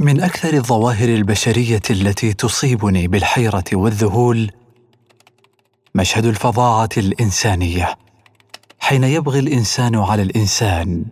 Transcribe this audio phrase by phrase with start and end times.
[0.00, 4.50] من أكثر الظواهر البشرية التي تصيبني بالحيرة والذهول
[5.94, 7.96] مشهد الفظاعة الإنسانية.
[8.78, 11.04] حين يبغي الإنسان على الإنسان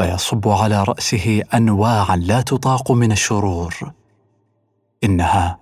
[0.00, 3.74] ويصب على رأسه انواعا لا تطاق من الشرور
[5.04, 5.58] إنها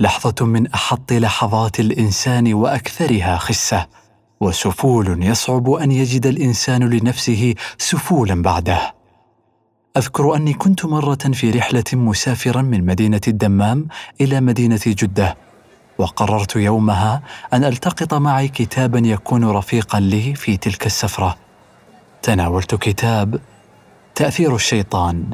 [0.00, 3.86] لحظة من أحط لحظات الإنسان وأكثرها خسة
[4.40, 9.03] وسفول يصعب أن يجد الإنسان لنفسه سفولا بعده.
[9.96, 13.88] أذكر أني كنت مرة في رحلة مسافرا من مدينة الدمام
[14.20, 15.36] إلى مدينة جدة
[15.98, 17.22] وقررت يومها
[17.52, 21.36] أن ألتقط معي كتابا يكون رفيقا لي في تلك السفرة.
[22.22, 23.40] تناولت كتاب
[24.14, 25.24] تأثير الشيطان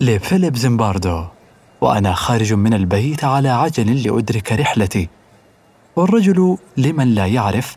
[0.00, 1.24] لفيليب زيمباردو
[1.80, 5.08] وأنا خارج من البيت على عجل لأدرك رحلتي.
[5.96, 7.76] والرجل لمن لا يعرف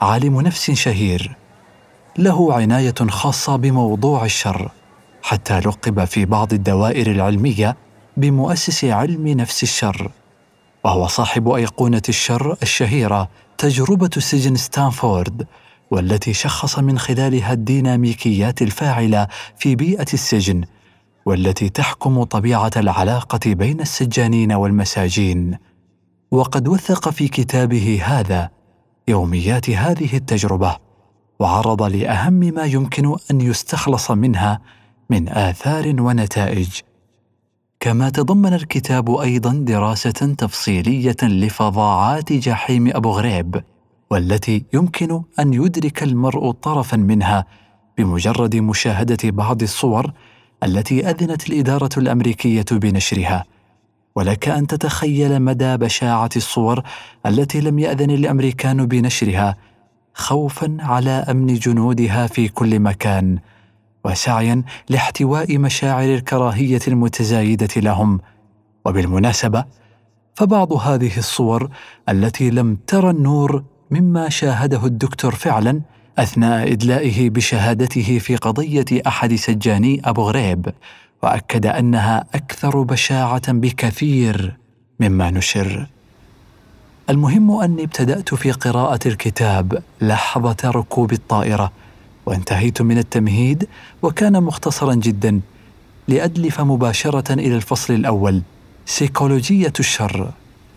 [0.00, 1.36] عالم نفس شهير
[2.18, 4.70] له عناية خاصة بموضوع الشر.
[5.22, 7.76] حتى لقب في بعض الدوائر العلمية
[8.16, 10.10] بمؤسس علم نفس الشر
[10.84, 15.46] وهو صاحب أيقونة الشر الشهيرة تجربة سجن ستانفورد
[15.90, 20.64] والتي شخص من خلالها الديناميكيات الفاعلة في بيئة السجن
[21.26, 25.58] والتي تحكم طبيعة العلاقة بين السجانين والمساجين.
[26.30, 28.50] وقد وثق في كتابه هذا
[29.08, 30.76] يوميات هذه التجربة
[31.40, 34.60] وعرض لأهم ما يمكن أن يستخلص منها
[35.10, 36.68] من آثار ونتائج.
[37.80, 43.62] كما تضمن الكتاب أيضا دراسة تفصيلية لفظاعات جحيم أبو غريب
[44.10, 47.46] والتي يمكن أن يدرك المرء طرفا منها
[47.98, 50.12] بمجرد مشاهدة بعض الصور
[50.62, 53.44] التي أذنت الإدارة الأمريكية بنشرها.
[54.16, 56.82] ولك أن تتخيل مدى بشاعة الصور
[57.26, 59.56] التي لم يأذن الأمريكان بنشرها
[60.14, 63.38] خوفا على أمن جنودها في كل مكان.
[64.04, 68.20] وسعيا لاحتواء مشاعر الكراهية المتزايدة لهم.
[68.84, 69.64] وبالمناسبة
[70.34, 71.70] فبعض هذه الصور
[72.08, 75.80] التي لم ترى النور مما شاهده الدكتور فعلا
[76.18, 80.72] أثناء إدلائه بشهادته في قضية أحد سجاني أبو غريب
[81.22, 84.56] وأكد أنها أكثر بشاعة بكثير
[85.00, 85.86] مما نشر.
[87.10, 91.72] المهم أني ابتدأت في قراءة الكتاب لحظة ركوب الطائرة.
[92.26, 93.68] وانتهيت من التمهيد
[94.02, 95.40] وكان مختصرا جدا
[96.08, 98.42] لأدلف مباشرة إلى الفصل الأول.
[98.86, 100.30] سيكولوجية الشر.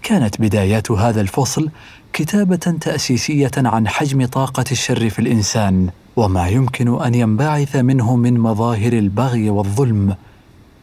[0.03, 1.69] كانت بدايات هذا الفصل
[2.13, 8.93] كتابة تأسيسية عن حجم طاقة الشر في الإنسان وما يمكن أن ينبعث منه من مظاهر
[8.93, 10.15] البغي والظلم.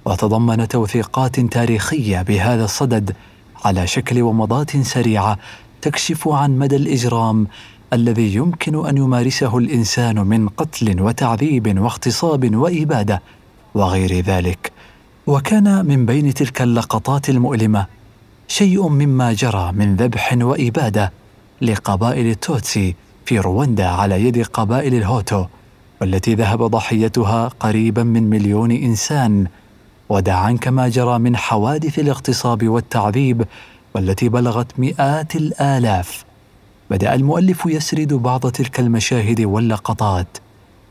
[0.05, 3.15] وتضمن توثيقات تاريخية بهذا الصدد
[3.65, 5.39] على شكل ومضات سريعة
[5.83, 7.47] تكشف عن مدى الإجرام
[7.93, 13.23] الذي يمكن أن يمارسه الإنسان من قتل وتعذيب واغتصاب وإبادة
[13.75, 14.73] وغير ذلك.
[15.27, 17.87] وكان من بين تلك اللقطات المؤلمة
[18.49, 21.13] شيء مما جرى من ذبح وإبادة
[21.63, 25.45] لقبائل التوتسي في رواندا على يد قبائل الهوتو
[26.01, 29.47] والتي ذهب ضحيتها قريبا من مليون إنسان.
[30.09, 33.45] ودع كما جرى من حوادث الاغتصاب والتعذيب
[33.95, 36.30] والتي بلغت مئات الآلاف.
[36.91, 40.39] بدأ المؤلف يسرد بعض تلك المشاهد واللقطات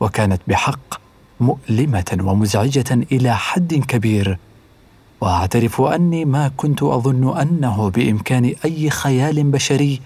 [0.00, 1.00] وكانت بحق
[1.40, 4.38] مؤلمة ومزعجة إلى حد كبير.
[5.20, 10.00] وأعترف أني ما كنت أظن أنه بإمكان أي خيال بشري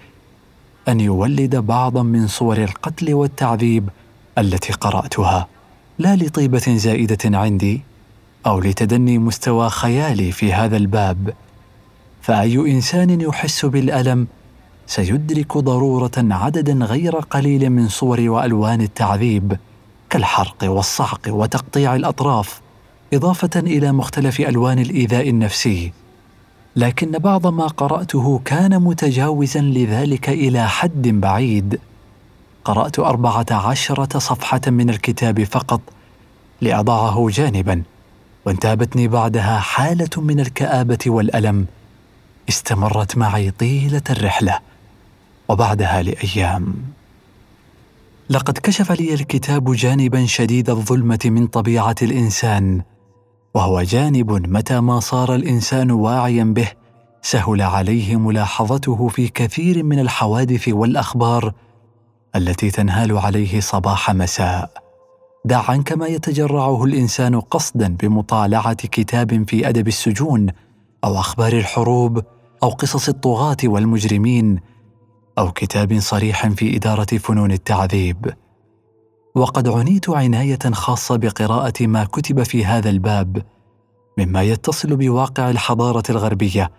[0.87, 3.89] أن يولد بعضا من صور القتل والتعذيب
[4.37, 5.47] التي قرأتها
[5.99, 7.81] لا لطيبة زائدة عندي
[8.45, 11.33] أو لتدني مستوى خيالي في هذا الباب.
[12.21, 14.27] فأي إنسان يحس بالألم
[14.87, 19.57] سيدرك ضرورة عددا غير قليل من صور وألوان التعذيب
[20.09, 22.61] كالحرق والصعق وتقطيع الأطراف
[23.13, 25.91] إضافة إلى مختلف ألوان الإيذاء النفسي.
[26.75, 31.79] لكن بعض ما قرأته كان متجاوزا لذلك إلى حد بعيد.
[32.65, 35.81] قرأت أربعة عشرة صفحة من الكتاب فقط
[36.61, 37.83] لأضعه جانبا
[38.45, 41.65] وانتابتني بعدها حالة من الكآبة والألم.
[42.49, 44.59] استمرت معي طيلة الرحلة.
[45.49, 46.75] وبعدها لأيام.
[48.29, 52.81] لقد كشف لي الكتاب جانبا شديد الظلمة من طبيعة الإنسان
[53.53, 56.67] وهو جانب متى ما صار الإنسان واعيا به
[57.21, 61.53] سهل عليه ملاحظته في كثير من الحوادث والأخبار
[62.35, 64.71] التي تنهال عليه صباح مساء.
[65.45, 70.47] دع عنك ما يتجرعه الإنسان قصدا بمطالعة كتاب في أدب السجون
[71.03, 72.23] أو أخبار الحروب
[72.63, 74.59] أو قصص الطغاة والمجرمين
[75.37, 78.33] أو كتاب صريح في إدارة فنون التعذيب.
[79.35, 83.41] وقد عنيت عناية خاصة بقراءة ما كتب في هذا الباب
[84.17, 86.71] مما يتصل بواقع الحضارة الغربية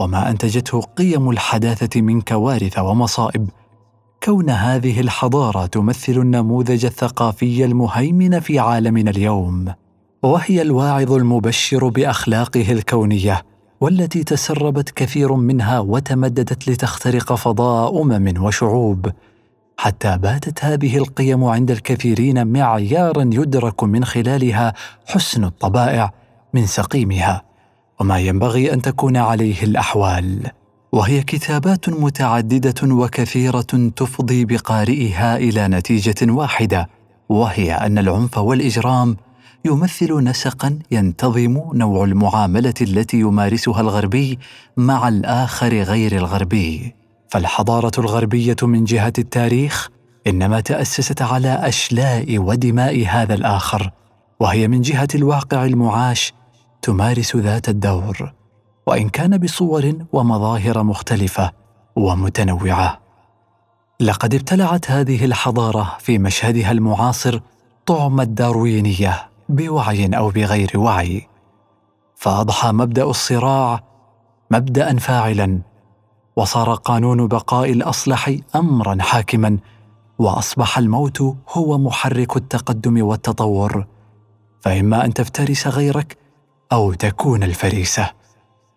[0.00, 3.50] وما أنتجته قيم الحداثة من كوارث ومصائب.
[4.22, 9.74] كون هذه الحضارة تمثل النموذج الثقافي المهيمن في عالمنا اليوم
[10.22, 13.42] وهي الواعظ المبشر بأخلاقه الكونية.
[13.80, 19.10] والتي تسربت كثير منها وتمددت لتخترق فضاء أمم وشعوب.
[19.76, 24.74] حتى باتت هذه القيم عند الكثيرين معيارا يدرك من خلالها
[25.06, 26.12] حسن الطبائع
[26.54, 27.42] من سقيمها
[28.00, 30.50] وما ينبغي أن تكون عليه الأحوال.
[30.92, 36.88] وهي كتابات متعددة وكثيرة تفضي بقارئها إلى نتيجة واحدة
[37.28, 39.16] وهي أن العنف والإجرام
[39.68, 44.38] يمثل نسقا ينتظم نوع المعاملة التي يمارسها الغربي
[44.76, 46.94] مع الآخر غير الغربي.
[47.30, 49.88] فالحضارة الغربية من جهة التاريخ
[50.26, 53.90] إنما تأسست على أشلاء ودماء هذا الآخر
[54.40, 56.32] وهي من جهة الواقع المعاش
[56.82, 58.32] تمارس ذات الدور.
[58.86, 61.52] وإن كان بصور ومظاهر مختلفة
[61.96, 63.00] ومتنوعة.
[64.00, 67.40] لقد ابتلعت هذه الحضارة في مشهدها المعاصر
[67.86, 69.27] طعم الداروينية.
[69.48, 71.28] بوعي أو بغير وعي.
[72.16, 73.84] فأضحى مبدأ الصراع
[74.50, 75.60] مبدا فاعلا
[76.36, 79.58] وصار قانون بقاء الأصلح امرا حاكما
[80.18, 83.86] وأصبح الموت هو محرك التقدم والتطور.
[84.60, 86.18] فإما أن تفترس غيرك
[86.72, 88.10] أو تكون الفريسة.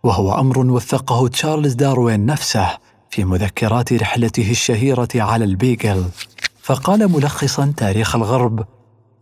[0.03, 2.77] وهو أمر وثقه تشارلز داروين نفسه
[3.09, 6.06] في مذكرات رحلته الشهيرة على البيجل.
[6.62, 8.65] فقال ملخصا تاريخ الغرب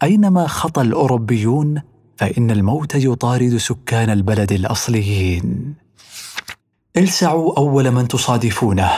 [0.03, 1.81] أينما خطى الأوروبيون
[2.17, 5.75] فإن الموت يطارد سكان البلد الأصليين.
[6.97, 8.91] السعوا أول من تصادفونه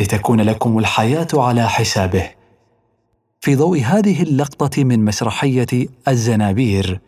[0.00, 2.30] لتكون لكم الحياة على حسابه.
[3.40, 7.00] في ضوء هذه اللقطة من مسرحية الزنابير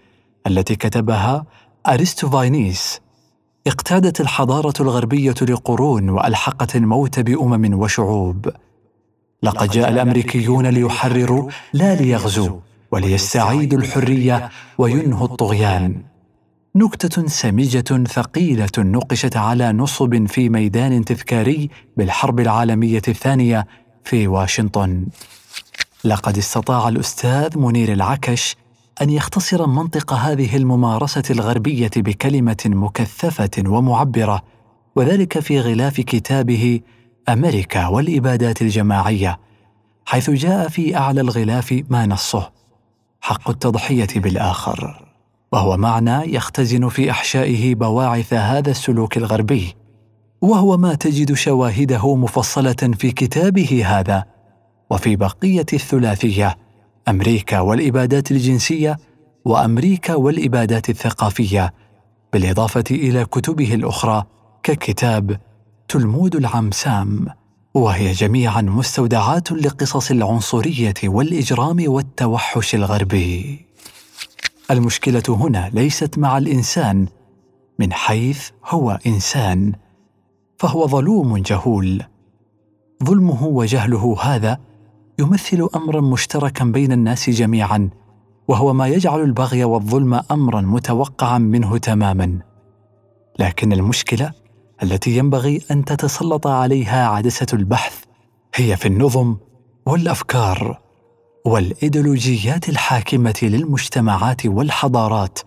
[0.46, 1.44] التي كتبها
[1.88, 3.00] أرستوفاينيس
[3.66, 8.48] اقتادت الحضارة الغربية لقرون وألحقت الموت بأمم وشعوب.
[9.42, 16.02] لقد جاء الأمريكيون ليحرروا لا ليغزوا وليستعيدوا الحرية وينهوا الطغيان.
[16.74, 23.66] نكتة سمجة ثقيلة نقشت على نصب في ميدان تذكاري بالحرب العالمية الثانية
[24.04, 25.06] في واشنطن.
[26.04, 28.56] لقد استطاع الأستاذ منير العكش
[29.02, 34.42] أن يختصر منطق هذه الممارسة الغربية بكلمة مكثفة ومعبرة
[34.96, 36.80] وذلك في غلاف كتابه
[37.28, 39.38] أمريكا والإبادات الجماعية
[40.06, 42.57] حيث جاء في أعلى الغلاف ما نصه.
[43.20, 45.08] حق التضحية بالآخر
[45.52, 49.74] وهو معنى يختزن في أحشائه بواعث هذا السلوك الغربي.
[50.40, 54.24] وهو ما تجد شواهده مفصلة في كتابه هذا.
[54.90, 56.56] وفي بقية الثلاثية
[57.08, 58.98] أمريكا والإبادات الجنسية
[59.44, 61.74] وأمريكا والإبادات الثقافية
[62.32, 64.24] بالإضافة إلى كتبه الأخرى
[64.62, 65.40] ككتاب
[65.88, 67.26] تلمود العمسام.
[67.74, 73.66] وهي جميعا مستودعات لقصص العنصرية والإجرام والتوحش الغربي.
[74.70, 77.06] المشكلة هنا ليست مع الإنسان
[77.78, 79.72] من حيث هو إنسان
[80.58, 82.02] فهو ظلوم جهول.
[83.04, 84.58] ظلمه وجهله هذا
[85.18, 87.90] يمثل امرا مشتركا بين الناس جميعا
[88.48, 92.38] وهو ما يجعل البغي والظلم امرا متوقعا منه تماما.
[93.38, 94.32] لكن المشكلة
[94.82, 98.04] التي ينبغي أن تتسلط عليها عدسة البحث
[98.54, 99.36] هي في النظم
[99.86, 100.80] والأفكار
[101.44, 105.38] والإيديولوجيات الحاكمة للمجتمعات والحضارات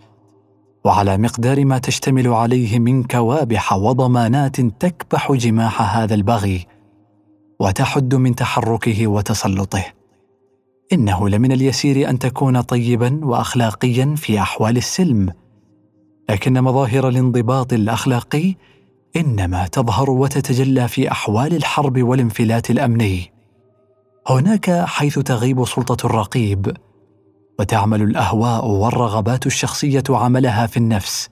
[0.84, 6.66] وعلى مقدار ما تشتمل عليه من كوابح وضمانات تكبح جماح هذا البغي
[7.60, 9.84] وتحد من تحركه وتسلطه.
[10.92, 15.32] إنه لمن اليسير أن تكون طيبا واخلاقيا في أحوال السلم
[16.30, 18.54] لكن مظاهر الانضباط الأخلاقي
[19.16, 23.32] إنما تظهر وتتجلى في أحوال الحرب والانفلات الأمني.
[24.28, 26.76] هناك حيث تغيب سلطة الرقيب
[27.58, 31.28] وتعمل الأهواء والرغبات الشخصية عملها في النفس.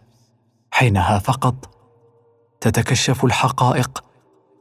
[0.70, 1.54] حينها فقط
[2.60, 4.04] تتكشف الحقائق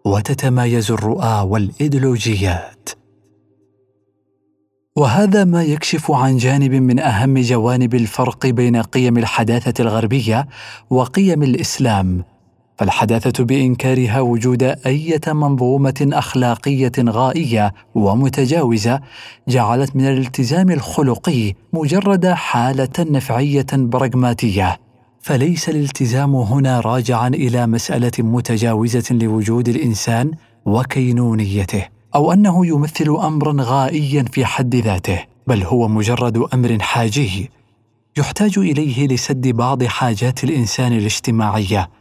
[0.06, 2.90] وتتمايز الرؤى والإيديولوجيات.
[4.96, 10.48] وهذا ما يكشف عن جانب من أهم جوانب الفرق بين قيم الحداثة الغربية
[10.90, 12.24] وقيم الإسلام
[12.80, 19.00] فالحداثه بإنكارها وجود أية منظومة أخلاقية غائية ومتجاوزة
[19.48, 24.80] جعلت من الالتزام الخلقي مجرد حالة نفعية براغماتية.
[25.22, 30.32] فليس الالتزام هنا راجعا إلى مسألة متجاوزة لوجود الإنسان
[30.66, 37.52] وكينونيته أو أنه يمثل امرا غائيا في حد ذاته بل هو مجرد أمر حاجي
[38.18, 41.99] يحتاج إليه لسد بعض حاجات الإنسان الاجتماعية.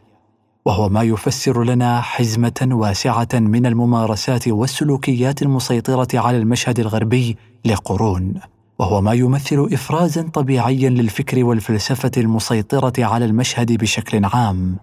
[0.68, 8.34] وهو ما يفسر لنا حزمة واسعة من الممارسات والسلوكيات المسيطرة على المشهد الغربي لقرون
[8.78, 14.76] وهو ما يمثل افرازا طبيعيا للفكر والفلسفة المسيطرة على المشهد بشكل عام.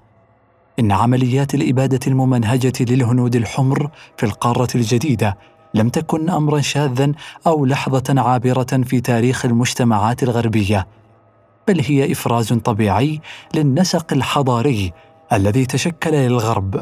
[0.80, 5.38] إن عمليات الإبادة الممنهجة للهنود الحمر في القارة الجديدة
[5.74, 7.12] لم تكن امرا شاذا
[7.48, 10.88] أو لحظة عابرة في تاريخ المجتمعات الغربية
[11.68, 13.22] بل هي إفراز طبيعي
[13.56, 14.94] للنسق الحضاري
[15.34, 16.82] الذي تشكل للغرب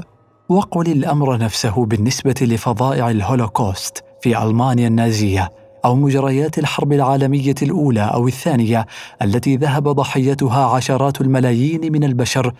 [0.50, 5.52] وقل الأمر نفسه بالنسبة لفظائع الهولوكوست في ألمانيا النازية
[5.86, 8.86] أو مجريات الحرب العالمية الأولى أو الثانية
[9.22, 12.54] التي ذهب ضحيتها عشرات الملايين من البشر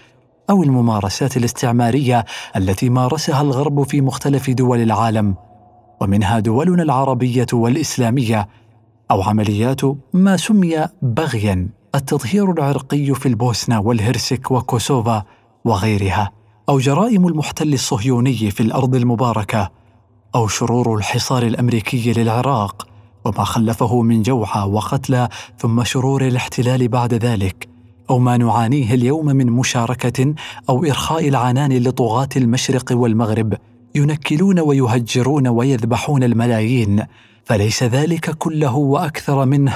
[0.50, 2.26] أو الممارسات الاستعمارية
[2.56, 5.36] التي مارسها الغرب في مختلف دول العالم.
[6.02, 8.48] ومنها دولنا العربية والإسلامية
[9.12, 9.82] أو عمليات
[10.14, 15.24] ما سمي بغيا التطهير العرقي في البوسنة والهرسك وكوسوفا
[15.66, 16.32] وغيرها
[16.70, 19.72] أو جرائم المحتل الصهيوني في الأرض المباركة
[20.36, 22.88] أو شرور الحصار الأمريكي للعراق
[23.26, 27.68] وما خلفه من جوعى وقتلى ثم شرور الاحتلال بعد ذلك
[28.10, 30.34] أو ما نعانيه اليوم من مشاركة
[30.70, 33.54] أو إرخاء العنان لطغاة المشرق والمغرب
[33.96, 37.04] ينكلون ويهجرون ويذبحون الملايين
[37.46, 39.74] فليس ذلك كله وأكثر منه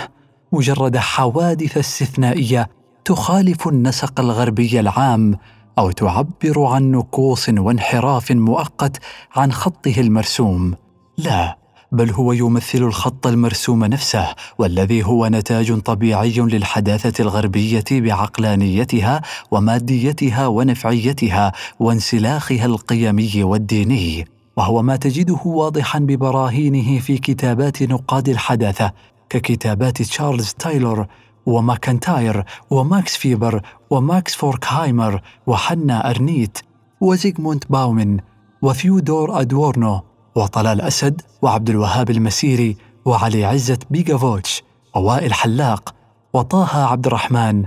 [0.52, 2.70] مجرد حوادث استثنائية
[3.06, 5.38] تخالف النسق الغربي العام
[5.78, 8.98] أو تعبر عن نكوص وانحراف مؤقت
[9.36, 10.74] عن خطه المرسوم.
[11.18, 11.58] لا
[11.92, 21.52] بل هو يمثل الخط المرسوم نفسه والذي هو نتاج طبيعي للحداثة الغربية بعقلانيتها وماديتها ونفعيتها
[21.80, 24.28] وانسلاخها القيمي والديني.
[24.58, 28.92] وهو ما تجده واضحا ببراهينه في كتابات نقاد الحداثة
[29.30, 31.08] ككتابات تشارلز تايلور
[31.48, 36.58] وماكنتاير وماكس فيبر وماكس هوركهايمر وحنا أرنت
[37.02, 38.20] وزيغموند باومن
[38.62, 40.02] وثيودور أدورنو
[40.36, 44.64] وطلال أسد وعبد الوهاب المسيري وعلي عزت بيغوفيتش
[44.96, 45.96] ووائل حلاق
[46.34, 47.66] وطه عبد الرحمن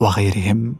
[0.00, 0.76] وغيرهم.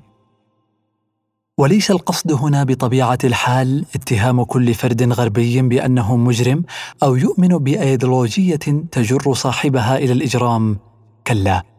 [1.58, 6.64] وليس القصد هنا بطبيعة الحال اتهام كل فرد غربي بأنه مجرم
[7.02, 8.56] أو يؤمن بأيديولوجية
[8.92, 10.78] تجر صاحبها إلى الإجرام.
[11.26, 11.73] كلا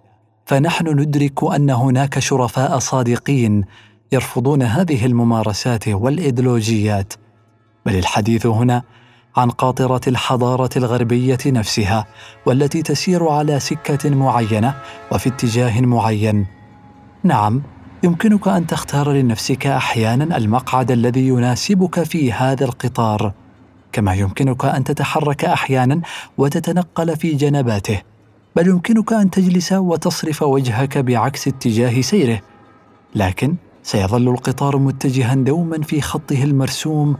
[0.46, 3.64] فنحن ندرك أن هناك شرفاء صادقين
[4.12, 7.14] يرفضون هذه الممارسات والإيديولوجيات.
[7.86, 8.84] بل الحديث هنا
[9.36, 12.06] عن قاطرة الحضارة الغربية نفسها
[12.46, 14.76] والتي تسير على سكة معينة
[15.12, 16.48] وفي اتجاه معين.
[17.24, 17.62] نعم
[18.04, 23.34] يمكنك أن تختار لنفسك أحيانا المقعد الذي يناسبك في هذا القطار
[23.92, 26.02] كما يمكنك أن تتحرك أحيانا
[26.38, 28.02] وتتنقل في جنباته.
[28.56, 32.42] بل يمكنك أن تجلس وتصرف وجهك بعكس اتجاه سيره
[33.16, 37.18] لكن سيظل القطار متجها دوما في خطه المرسوم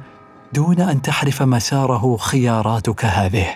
[0.54, 3.48] دون أن تحرف مساره خياراتك هذه.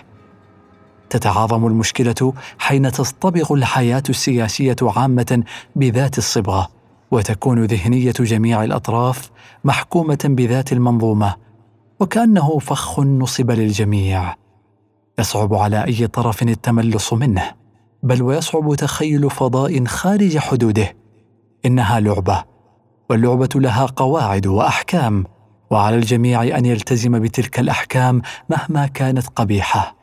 [1.10, 5.42] تتعاظم المشكلة حين تصطبغ الحياة السياسية عامة
[5.76, 6.68] بذات الصبغة
[7.10, 9.30] وتكون ذهنية جميع الأطراف
[9.64, 11.34] محكومة بذات المنظومة
[12.00, 14.34] وكأنه فخ نصب للجميع.
[15.18, 17.59] يصعب على أي طرف التملص منه.
[18.02, 20.96] بل ويصعب تخيل فضاء خارج حدوده.
[21.66, 22.44] إنها لعبة
[23.10, 25.24] واللعبة لها قواعد وأحكام
[25.70, 29.96] وعلى الجميع أن يلتزم بتلك الأحكام مهما كانت قبيحة.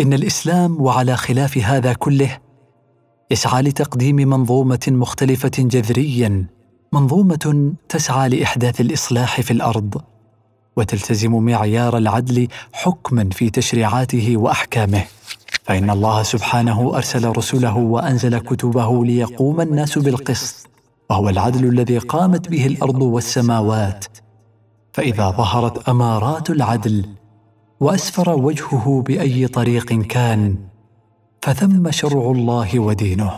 [0.00, 2.38] إن الإسلام وعلى خلاف هذا كله
[3.30, 6.46] يسعى لتقديم منظومة مختلفة جذريا
[6.92, 10.02] منظومة تسعى لإحداث الإصلاح في الأرض
[10.76, 15.04] وتلتزم معيار العدل حكما في تشريعاته وأحكامه.
[15.66, 20.68] فإن الله سبحانه أرسل رسله وأنزل كتبه ليقوم الناس بالقسط
[21.10, 24.04] وهو العدل الذي قامت به الأرض والسماوات.
[24.92, 27.06] فإذا ظهرت أمارات العدل
[27.80, 30.56] وأسفر وجهه بأي طريق كان
[31.42, 33.32] فثم شرع الله ودينه.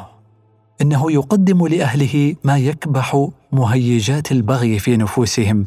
[0.82, 5.66] إنه يقدم لأهله ما يكبح مهيجات البغي في نفوسهم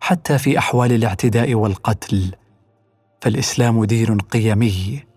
[0.00, 2.32] حتى في أحوال الاعتداء والقتل.
[3.20, 5.07] فالإسلام دين قيمي.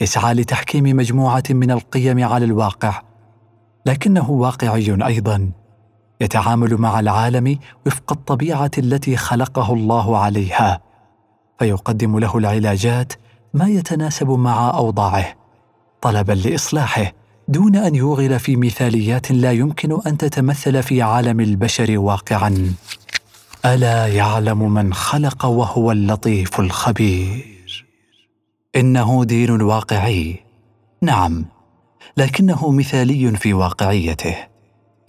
[0.00, 3.02] يسعى لتحكيم مجموعة من القيم على الواقع
[3.86, 5.50] لكنه واقعي أيضا.
[6.20, 10.80] يتعامل مع العالم وفق الطبيعة التي خلقه الله عليها
[11.58, 13.12] فيقدم له العلاجات
[13.54, 15.34] ما يتناسب مع أوضاعه
[16.02, 17.12] طلبا لإصلاحه
[17.48, 22.74] دون أن يوغل في مثاليات لا يمكن أن تتمثل في عالم البشر واقعا.
[23.64, 27.55] ألا يعلم من خلق وهو اللطيف الخبير.
[28.76, 30.36] إنه دين واقعي.
[31.02, 31.44] نعم
[32.16, 34.36] لكنه مثالي في واقعيته.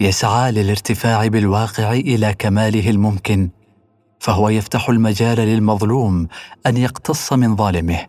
[0.00, 3.50] يسعى للارتفاع بالواقع إلى كماله الممكن
[4.20, 6.28] فهو يفتح المجال للمظلوم
[6.66, 8.06] أن يقتص من ظالمه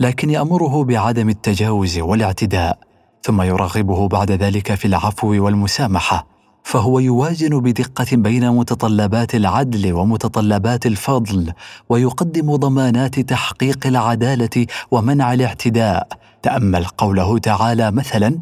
[0.00, 2.78] لكن يأمره بعدم التجاوز والاعتداء
[3.22, 6.37] ثم يرغبه بعد ذلك في العفو والمسامحة.
[6.62, 11.52] فهو يوازن بدقة بين متطلبات العدل ومتطلبات الفضل
[11.88, 16.08] ويقدم ضمانات تحقيق العدالة ومنع الاعتداء.
[16.42, 18.38] تأمل قوله تعالى مثلا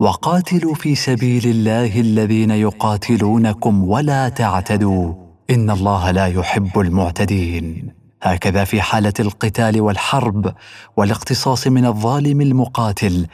[0.00, 5.14] وقاتلوا في سبيل الله الذين يقاتلونكم ولا تعتدوا
[5.50, 7.92] إن الله لا يحب المعتدين.
[8.22, 10.54] هكذا في حالة القتال والحرب
[10.96, 13.26] والاقتصاص من الظالم المقاتل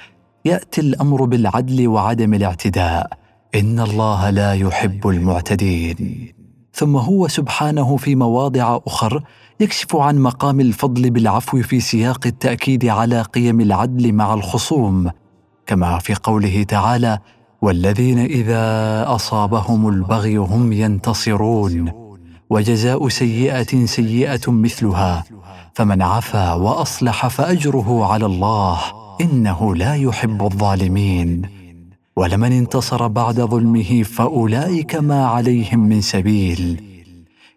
[0.45, 3.24] يأتي الأمر بالعدل وعدم الاعتداء.
[3.55, 6.33] إن الله لا يحب المعتدين.
[6.73, 9.23] ثم هو سبحانه في مواضع أخر
[9.61, 15.11] يكشف عن مقام الفضل بالعفو في سياق التأكيد على قيم العدل مع الخصوم.
[15.67, 17.19] كما في قوله تعالى
[17.63, 21.93] والذين إذا أصابهم البغي هم ينتصرون
[22.51, 25.25] وجزاء سيئة سيئة مثلها
[25.75, 28.79] فمن عفا وأصلح فأجره على الله
[29.21, 31.64] إنه لا يحب الظالمين
[32.17, 36.83] ولمن انتصر بعد ظلمه فأولئك ما عليهم من سبيل.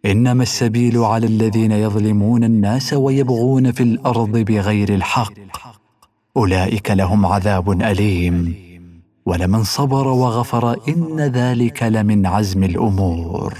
[0.06, 5.34] إنما السبيل على الذين يظلمون الناس ويبغون في الأرض بغير الحق.
[6.38, 8.56] أولئك لهم عذاب أليم.
[9.26, 13.54] ولمن صبر وغفر إن ذلك لمن عزم الأمور.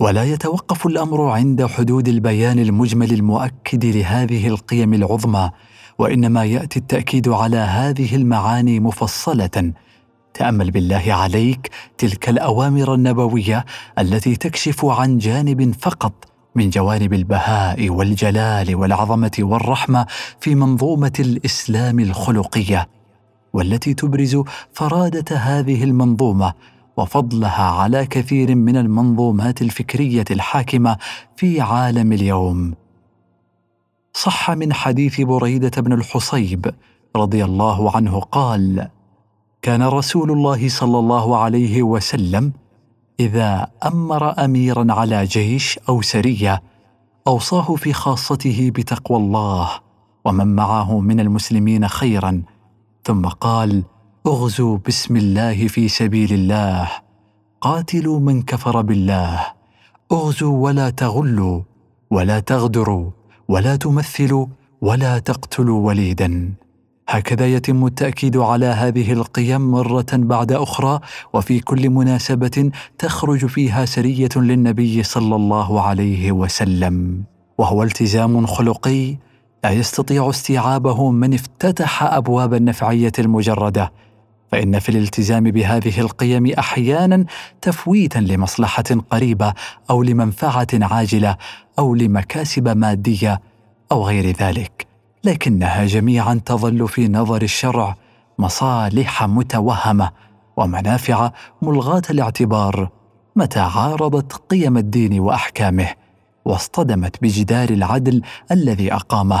[0.00, 5.50] ولا يتوقف الأمر عند حدود البيان المجمل المؤكد لهذه القيم العظمى
[5.98, 9.72] وإنما يأتي التأكيد على هذه المعاني مفصلة
[10.38, 13.64] تأمل بالله عليك تلك الأوامر النبوية
[13.98, 16.12] التي تكشف عن جانب فقط
[16.54, 20.06] من جوانب البهاء والجلال والعظمة والرحمة
[20.40, 22.88] في منظومة الإسلام الخلقية
[23.52, 26.52] والتي تبرز فرادة هذه المنظومة
[26.96, 30.96] وفضلها على كثير من المنظومات الفكرية الحاكمة
[31.36, 32.74] في عالم اليوم.
[34.12, 36.74] صح من حديث بريدة بن الحصيب
[37.16, 38.88] رضي الله عنه قال
[39.62, 42.52] كان رسول الله صلى الله عليه وسلم
[43.20, 46.62] إذا أمر أميرا على جيش أو سرية
[47.26, 49.70] أوصاه في خاصته بتقوى الله
[50.24, 52.42] ومن معه من المسلمين خيرا
[53.04, 53.82] ثم قال
[54.26, 56.88] أغزوا بسم الله في سبيل الله
[57.60, 59.46] قاتلوا من كفر بالله
[60.12, 61.62] أغزوا ولا تغلوا
[62.10, 63.10] ولا تغدروا
[63.48, 64.46] ولا تمثلوا
[64.80, 66.54] ولا تقتلوا وليدا.
[67.10, 71.00] هكذا يتم التأكيد على هذه القيم مرة بعد أخرى
[71.32, 77.22] وفي كل مناسبة تخرج فيها سرية للنبي صلى الله عليه وسلم.
[77.58, 79.16] وهو التزام خلقي
[79.64, 83.92] لا يستطيع استيعابه من افتتح أبواب النفعية المجردة.
[84.52, 87.24] فإن في الالتزام بهذه القيم أحيانا
[87.62, 89.54] تفويتا لمصلحة قريبة
[89.90, 91.36] أو لمنفعة عاجلة
[91.78, 93.40] أو لمكاسب مادية
[93.92, 94.87] أو غير ذلك.
[95.24, 97.96] لكنها جميعا تظل في نظر الشرع
[98.38, 100.10] مصالح متوهمة
[100.56, 101.30] ومنافع
[101.62, 102.88] ملغاة الاعتبار
[103.36, 105.88] متى عارضت قيم الدين وأحكامه
[106.44, 109.40] واصطدمت بجدار العدل الذي أقامه.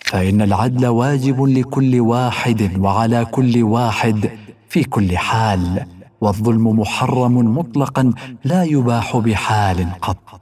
[0.00, 4.30] فإن العدل واجب لكل واحد وعلى كل واحد
[4.68, 5.86] في كل حال
[6.20, 8.12] والظلم محرم مطلقا
[8.44, 10.40] لا يباح بحال قط.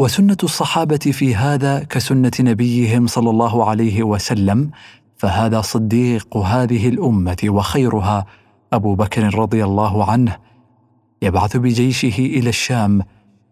[0.00, 4.70] وسنة الصحابة في هذا كسنة نبيهم صلى الله عليه وسلم
[5.16, 8.26] فهذا صديق هذه الأمة وخيرها
[8.72, 10.36] أبو بكر رضي الله عنه.
[11.22, 13.02] يبعث بجيشه إلى الشام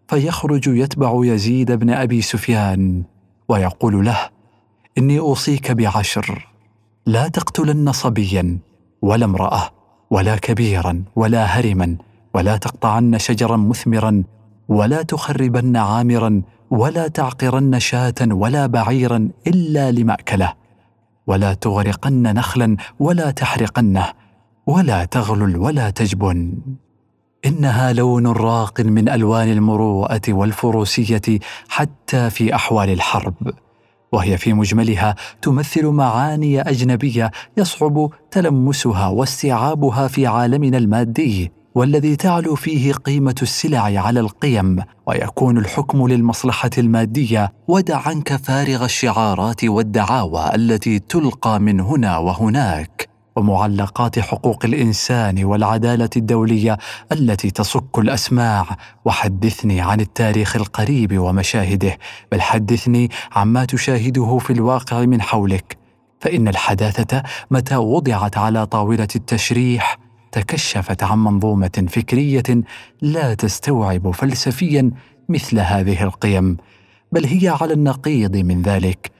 [0.07, 3.03] فيخرج يتبع يزيد بن أبي سفيان
[3.49, 4.29] ويقول له
[4.97, 6.47] إني أوصيك بعشر
[7.05, 8.59] لا تقتلن صبيا
[9.01, 9.69] ولا امرأة
[10.09, 11.97] ولا كبيرا ولا هرما
[12.33, 14.23] ولا تقطعن شجرا مثمرا
[14.69, 20.53] ولا تخربن عامرا ولا تعقرن شاة ولا بعيرا إلا لمأكلة.
[21.27, 24.05] ولا تغرقن نخلا ولا تحرقنه.
[24.67, 26.53] ولا تغلل ولا تجبن.
[27.45, 33.53] إنها لون راق من ألوان المروءة والفروسية حتى في أحوال الحرب.
[34.11, 41.58] وهي في مجملها تمثل معاني أجنبية يصعب تلمسها واستيعابها في عالمنا المادي.
[41.75, 49.63] والذي تعلو فيه قيمة السلع على القيم ويكون الحكم للمصلحة المادية ودع عنك فارغ الشعارات
[49.63, 56.77] والدعاوى التي تلقى من هنا وهناك ومعلقات حقوق الإنسان والعدالة الدولية
[57.11, 58.65] التي تصك الأسماع.
[59.05, 61.97] وحدثني عن التاريخ القريب ومشاهده
[62.31, 65.77] بل حدثني عما تشاهده في الواقع من حولك.
[66.19, 72.63] فإن الحداثة متى وضعت على طاولة التشريح تكشفت عن منظومة فكرية
[73.01, 74.91] لا تستوعب فلسفيا
[75.29, 76.57] مثل هذه القيم
[77.11, 79.11] بل هي على النقيض من ذلك.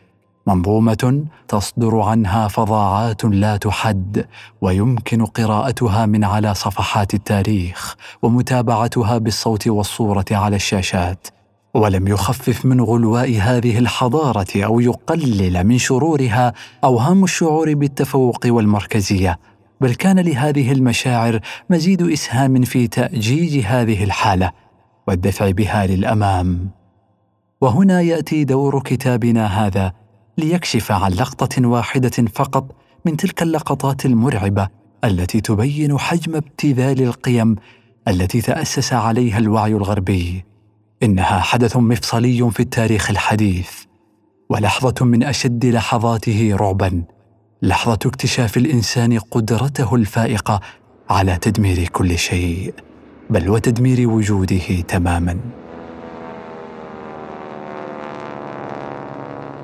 [0.47, 4.25] منظومة تصدر عنها فظاعات لا تحد
[4.61, 11.27] ويمكن قراءتها من على صفحات التاريخ ومتابعتها بالصوت والصورة على الشاشات.
[11.73, 19.39] ولم يخفف من غلواء هذه الحضارة أو يقلل من شرورها أوهام الشعور بالتفوق والمركزية.
[19.81, 21.39] بل كان لهذه المشاعر
[21.69, 24.51] مزيد إسهام في تأجيج هذه الحالة
[25.07, 26.69] والدفع بها للأمام.
[27.61, 29.93] وهنا يأتي دور كتابنا هذا
[30.37, 34.67] ليكشف عن لقطة واحدة فقط من تلك اللقطات المرعبة
[35.03, 37.55] التي تبين حجم ابتذال القيم
[38.07, 40.45] التي تأسس عليها الوعي الغربي.
[41.03, 43.69] إنها حدث مفصلي في التاريخ الحديث
[44.49, 47.03] ولحظة من أشد لحظاته رعبا.
[47.61, 50.59] لحظة اكتشاف الإنسان قدرته الفائقة
[51.09, 52.73] على تدمير كل شيء
[53.29, 55.37] بل وتدمير وجوده تماما.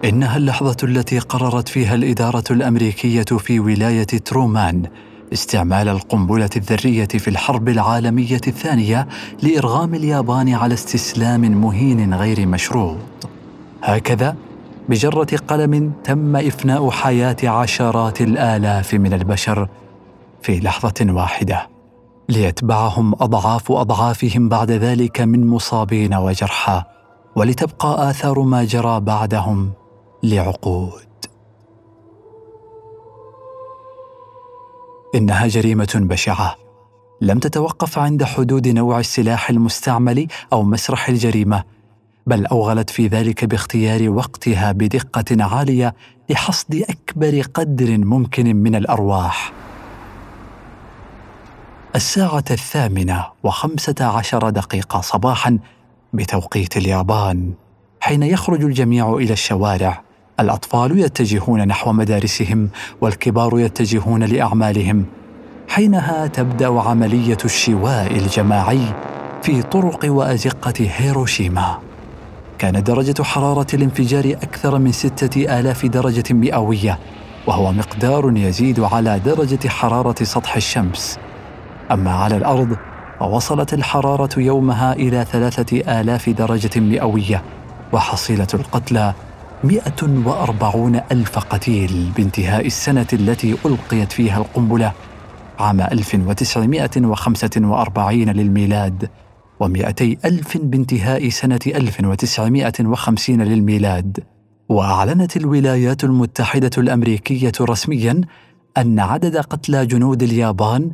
[0.06, 4.84] إنها اللحظة التي قررت فيها الإدارة الأمريكية في ولاية ترومان
[5.34, 9.08] استعمال القنبلة الذرية في الحرب العالمية الثانية
[9.44, 12.98] لإرغام اليابان على استسلام مهين غير مشروط.
[13.84, 14.36] هكذا
[14.90, 19.70] بجرة قلم تم إفناء حياة عشرات الآلاف من البشر
[20.42, 21.70] في لحظة واحدة
[22.30, 26.84] ليتبعهم أضعاف أضعافهم بعد ذلك من مصابين وجرحى
[27.36, 29.72] ولتبقى آثار ما جرى بعدهم
[30.24, 31.06] لعقود.
[35.16, 36.56] إنها جريمة بشعة.
[37.22, 41.64] لم تتوقف عند حدود نوع السلاح المستعمل أو مسرح الجريمة
[42.28, 45.96] بل أوغلت في ذلك باختيار وقتها بدقة عالية
[46.30, 49.52] لحصد أكبر قدر ممكن من الأرواح.
[51.96, 55.60] الساعة الثامنة وخمسة عشر دقيقة صباحا
[56.14, 57.54] بتوقيت اليابان
[58.00, 60.02] حين يخرج الجميع إلى الشوارع.
[60.40, 62.70] الأطفال يتجهون نحو مدارسهم
[63.02, 65.06] والكبار يتجهون لأعمالهم
[65.68, 68.94] حينها تبدأ عملية الشواء الجماعي
[69.42, 71.80] في طرق وأزقة هيروشيما.
[72.60, 77.00] كانت درجة حرارة الانفجار أكثر من ستة آلاف درجة مئوية
[77.48, 81.18] وهو مقدار يزيد على درجة حرارة سطح الشمس.
[81.92, 82.78] أما على الأرض
[83.20, 87.44] فوصلت الحرارة يومها إلى ثلاثة آلاف درجة مئوية
[87.94, 89.14] وحصيلة القتلى
[89.64, 94.92] 140 ألف قتيل بانتهاء السنة التي ألقيت فيها القنبلة
[95.60, 99.10] عام 1945 للميلاد.
[99.60, 104.20] ومئتي ألف بانتهاء سنة 1950 للميلاد.
[104.70, 108.22] وأعلنت الولايات المتحدة الأمريكية رسمياً
[108.78, 110.92] أن عدد قتلى جنود اليابان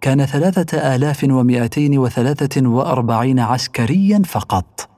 [0.00, 4.88] كان ثلاثة آلاف ومئتين وثلاثة وأربعين عسكريا فقط.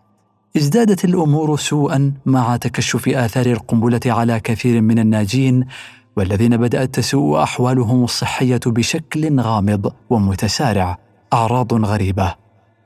[0.56, 5.66] ازدادت الأمور سوءا مع تكشف آثار القنبلة على كثير من الناجين
[6.16, 10.98] والذين بدأت تسوء أحوالهم الصحية بشكل غامض ومتسارع.
[11.32, 12.34] أعراض غريبة.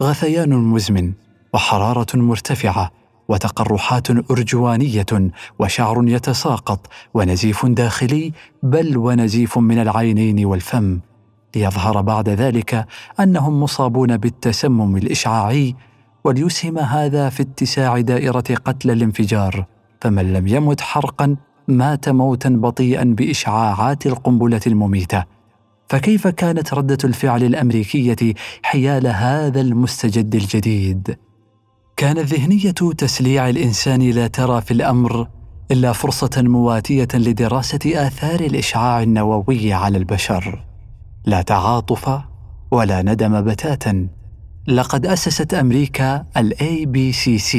[0.02, 1.12] غثيان مزمن
[1.54, 2.90] وحرارة مرتفعة
[3.28, 5.06] وتقرحات أرجوانية
[5.58, 8.32] وشعر يتساقط ونزيف داخلي
[8.62, 11.00] بل ونزيف من العينين والفم.
[11.56, 12.86] ليظهر بعد ذلك
[13.20, 15.74] أنهم مصابون بالتسمم الإشعاعي
[16.24, 19.64] وليسهم هذا في اتساع دائرة قتل الانفجار.
[20.00, 21.36] فمن لم يمت حرقا
[21.68, 25.35] مات موتا بطيئا بإشعاعات القنبلة المميتة.
[25.88, 31.16] فكيف كانت ردة الفعل الأمريكية حيال هذا المستجد الجديد؟
[31.96, 35.28] كانت ذهنية تسليع الإنسان لا ترى في الأمر
[35.70, 40.64] إلا فرصة مواتية لدراسة آثار الإشعاع النووي على البشر.
[41.24, 42.20] لا تعاطف
[42.70, 44.08] ولا ندم بتاتا.
[44.68, 47.56] لقد أسست أمريكا ال ABCC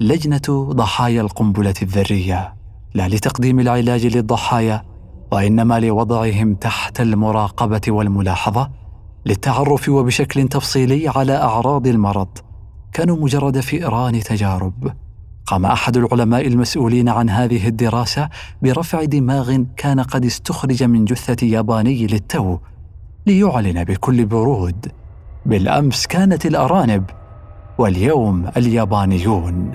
[0.00, 2.54] لجنة ضحايا القنبلة الذرية.
[2.94, 4.89] لا لتقديم العلاج للضحايا
[5.32, 8.70] وإنما لوضعهم تحت المراقبة والملاحظة
[9.26, 12.28] للتعرف وبشكل تفصيلي على أعراض المرض
[12.92, 14.92] كانوا مجرد فئران تجارب.
[15.46, 18.28] قام أحد العلماء المسؤولين عن هذه الدراسة
[18.62, 22.58] برفع دماغ كان قد استخرج من جثة ياباني للتو
[23.26, 24.92] ليعلن بكل برود.
[25.46, 27.04] بالأمس كانت الأرانب
[27.78, 29.72] واليوم اليابانيون.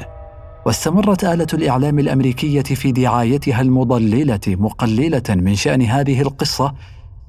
[0.65, 6.73] واستمرت آلة الإعلام الأمريكية في دعايتها المضللة مقللة من شأن هذه القصة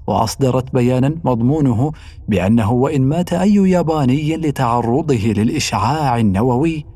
[0.06, 1.92] وأصدرت بيانا مضمونه
[2.28, 6.86] بأنه وإن مات أي ياباني لتعرضه للإشعاع النووي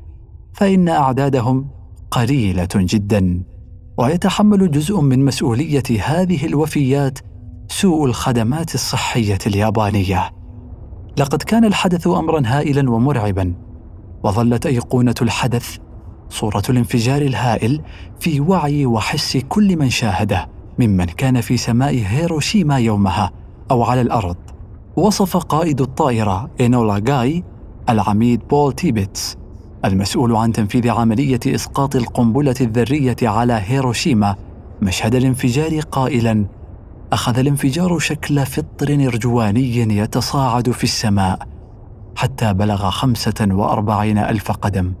[0.53, 1.67] فإن أعدادهم
[2.11, 3.43] قليلة جدا.
[3.97, 7.19] ويتحمل جزء من مسؤولية هذه الوفيات
[7.67, 10.31] سوء الخدمات الصحية اليابانية.
[11.17, 13.53] لقد كان الحدث امرا هائلا ومرعبا
[14.23, 15.77] وظلت أيقونة الحدث
[16.31, 17.81] صورة الانفجار الهائل
[18.19, 23.31] في وعي وحس كل من شاهده ممن كان في سماء هيروشيما يومها
[23.71, 24.37] أو على الأرض.
[24.95, 27.43] وصف قائد الطائرة إينولا جاي
[27.89, 29.37] العميد بول تيبتس
[29.85, 34.35] المسؤول عن تنفيذ عملية إسقاط القنبلة الذرية على هيروشيما
[34.81, 36.45] مشهد الانفجار قائلا
[37.13, 41.39] أخذ الانفجار شكل فطر أرجواني يتصاعد في السماء
[42.15, 44.93] حتى بلغ خمسة وأربعين ألف قدم.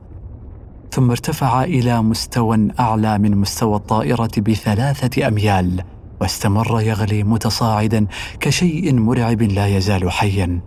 [0.91, 5.83] ثم ارتفع إلى مستوى أعلى من مستوى الطائرة بثلاثة أميال
[6.21, 8.07] واستمر يغلي متصاعدا
[8.39, 10.61] كشيء مرعب لا يزال حيا.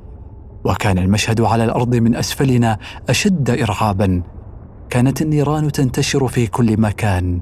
[0.65, 4.23] وكان المشهد على الأرض من أسفلنا أشد ارعابا.
[4.91, 7.41] كانت النيران تنتشر في كل مكان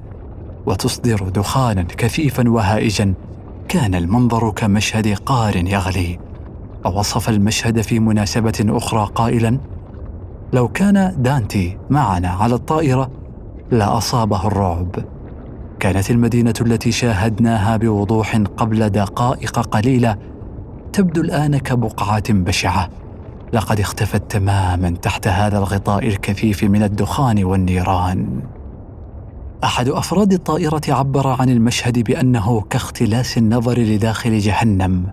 [0.65, 3.13] وتصدر دخانا كثيفا وهائجا.
[3.67, 6.19] كان المنظر كمشهد قار يغلي.
[6.85, 9.59] ووصف المشهد في مناسبة أخرى قائلا
[10.53, 13.11] لو كان دانتي معنا على الطائرة
[13.71, 14.95] لاصابه الرعب.
[15.79, 20.17] كانت المدينة التي شاهدناها بوضوح قبل دقائق قليلة
[20.93, 22.89] تبدو الآن كبقعة بشعة.
[23.53, 28.41] لقد اختفت تماما تحت هذا الغطاء الكثيف من الدخان والنيران.
[29.63, 35.03] أحد أفراد الطائرة عبر عن المشهد بأنه كاختلاس النظر لداخل جهنم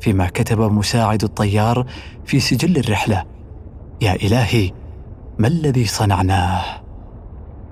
[0.00, 1.86] فيما كتب مساعد الطيار
[2.24, 3.33] في سجل الرحلة.
[4.00, 4.70] يا إلهي
[5.38, 6.62] ما الذي صنعناه؟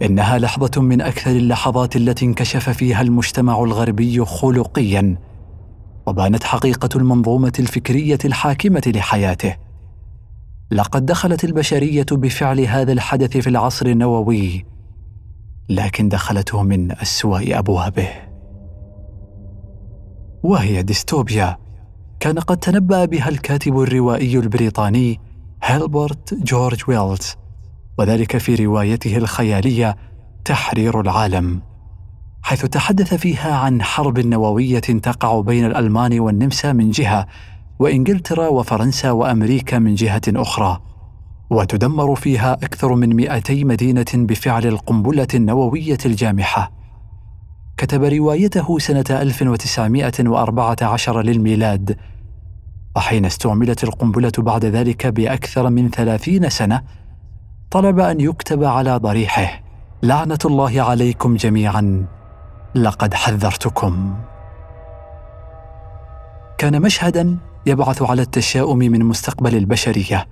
[0.03, 5.17] إنها لحظة من أكثر اللحظات التي انكشف فيها المجتمع الغربي خلقيا
[6.07, 9.57] وبانت حقيقة المنظومة الفكرية الحاكمة لحياته.
[10.71, 14.65] لقد دخلت البشرية بفعل هذا الحدث في العصر النووي
[15.69, 18.09] لكن دخلته من أسوأ أبوابه.
[20.43, 21.59] وهي ديستوبيا.
[22.21, 25.21] كان قد تنبأ بها الكاتب الروائي البريطاني
[25.65, 27.37] هربرت جورج ويلز
[27.99, 29.97] وذلك في روايته الخيالية
[30.45, 31.61] تحرير العالم
[32.43, 37.27] حيث تحدث فيها عن حرب نووية تقع بين الألمان والنمسا من جهة
[37.79, 40.81] وإنجلترا وفرنسا وأمريكا من جهة أخرى
[41.51, 46.73] وتدمر فيها أكثر من 200 مدينة بفعل القنبلة النووية الجامحة.
[47.77, 51.97] كتب روايته سنة 1914 للميلاد
[52.97, 56.83] وحين استعملت القنبلة بعد ذلك بأكثر من ثلاثين سنة
[57.71, 59.63] طلب أن يكتب على ضريحه
[60.03, 62.07] لعنة الله عليكم جميعا
[62.75, 64.15] لقد حذرتكم.
[66.59, 70.27] كان مشهدا يبعث على التشاؤم من مستقبل البشرية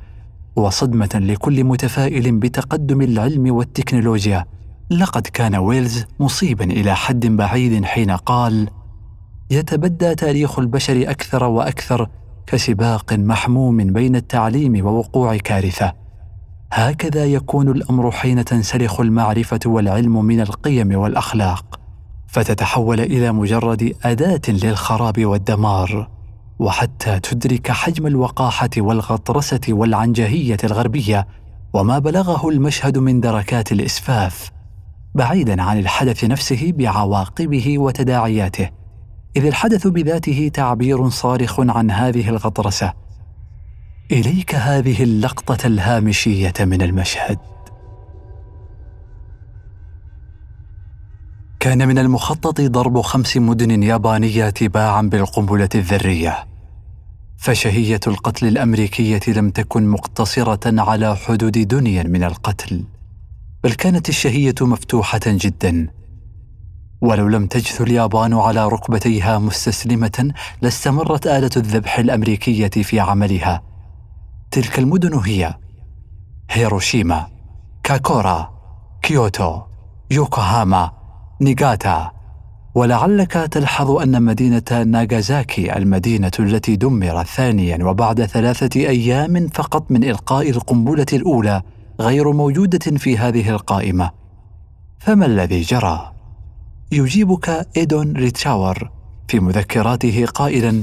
[0.56, 4.44] وصدمة لكل متفائل بتقدم العلم والتكنولوجيا.
[4.90, 8.68] لقد كان ويلز مصيبا إلى حد بعيد حين قال
[9.50, 12.08] يتبدى تاريخ البشر أكثر وأكثر
[12.50, 15.92] كسباق محموم بين التعليم ووقوع كارثة.
[16.72, 21.80] هكذا يكون الأمر حين تنسلخ المعرفة والعلم من القيم والأخلاق
[22.26, 26.08] فتتحول إلى مجرد أداة للخراب والدمار
[26.58, 31.26] وحتى تدرك حجم الوقاحة والغطرسة والعنجهية الغربية
[31.72, 34.50] وما بلغه المشهد من دركات الإسفاف
[35.14, 38.79] بعيدا عن الحدث نفسه بعواقبه وتداعياته.
[39.36, 42.92] إذ الحدث بذاته تعبير صارخ عن هذه الغطرسة.
[44.12, 47.38] إليك هذه اللقطة الهامشية من المشهد.
[51.60, 56.46] كان من المخطط ضرب خمس مدن يابانية تباعا بالقنبلة الذرية.
[57.36, 62.84] فشهية القتل الأمريكية لم تكن مقتصرة على حدود دنيا من القتل
[63.64, 65.99] بل كانت الشهية مفتوحة جدا.
[67.00, 70.32] ولو لم تجث اليابان على ركبتيها مستسلمة
[70.62, 73.62] لاستمرت آلة الذبح الأمريكية في عملها.
[74.50, 75.54] تلك المدن هي
[76.50, 77.26] هيروشيما
[77.82, 78.50] كوكورا
[79.02, 79.60] كيوتو
[80.10, 80.90] يوكوهاما
[81.40, 82.10] نيغاتا.
[82.74, 90.50] ولعلك تلحظ أن مدينة ناغازاكي المدينة التي دمرت ثانيا وبعد ثلاثة أيام فقط من إلقاء
[90.50, 91.62] القنبلة الأولى
[92.00, 94.10] غير موجودة في هذه القائمة.
[94.98, 96.19] فما الذي جرى؟
[96.92, 98.90] يجيبك إدوين رايشاور
[99.28, 100.82] في مذكراته قائلا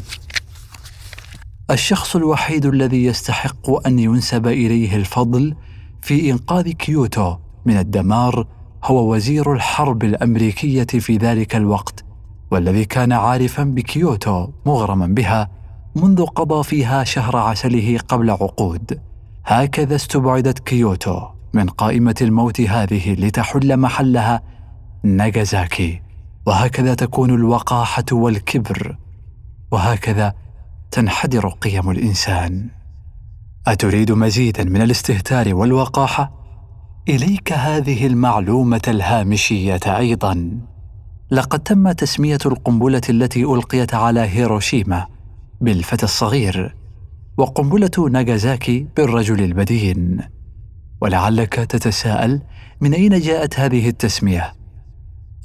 [1.72, 5.56] الشخص الوحيد الذي يستحق أن ينسب إليه الفضل
[6.02, 8.48] في إنقاذ كيوتو من الدمار
[8.84, 12.06] هو وزير الحرب الأمريكية في ذلك الوقت
[12.52, 15.50] والذي كان عارفا بكيوتو مغرما بها
[15.96, 19.00] منذ قضى فيها شهر عسله قبل عقود.
[19.46, 21.22] هكذا استبعدت كيوتو
[21.54, 24.57] من قائمة الموت هذه لتحل محلها
[25.08, 26.02] ناغازاكي.
[26.46, 28.98] وهكذا تكون الوقاحة والكبر.
[29.72, 30.34] وهكذا
[30.92, 32.70] تنحدر قيم الإنسان.
[33.68, 36.32] أتريد مزيدا من الاستهتار والوقاحة؟
[37.10, 40.60] إليك هذه المعلومة الهامشية أيضا.
[41.32, 45.08] لقد تم تسمية القنبلة التي ألقيت على هيروشيما
[45.62, 46.76] بالفتى الصغير
[47.38, 50.20] وقنبلة ناغازاكي بالرجل البدين
[51.02, 52.42] ولعلك تتساءل
[52.82, 54.57] من أين جاءت هذه التسمية؟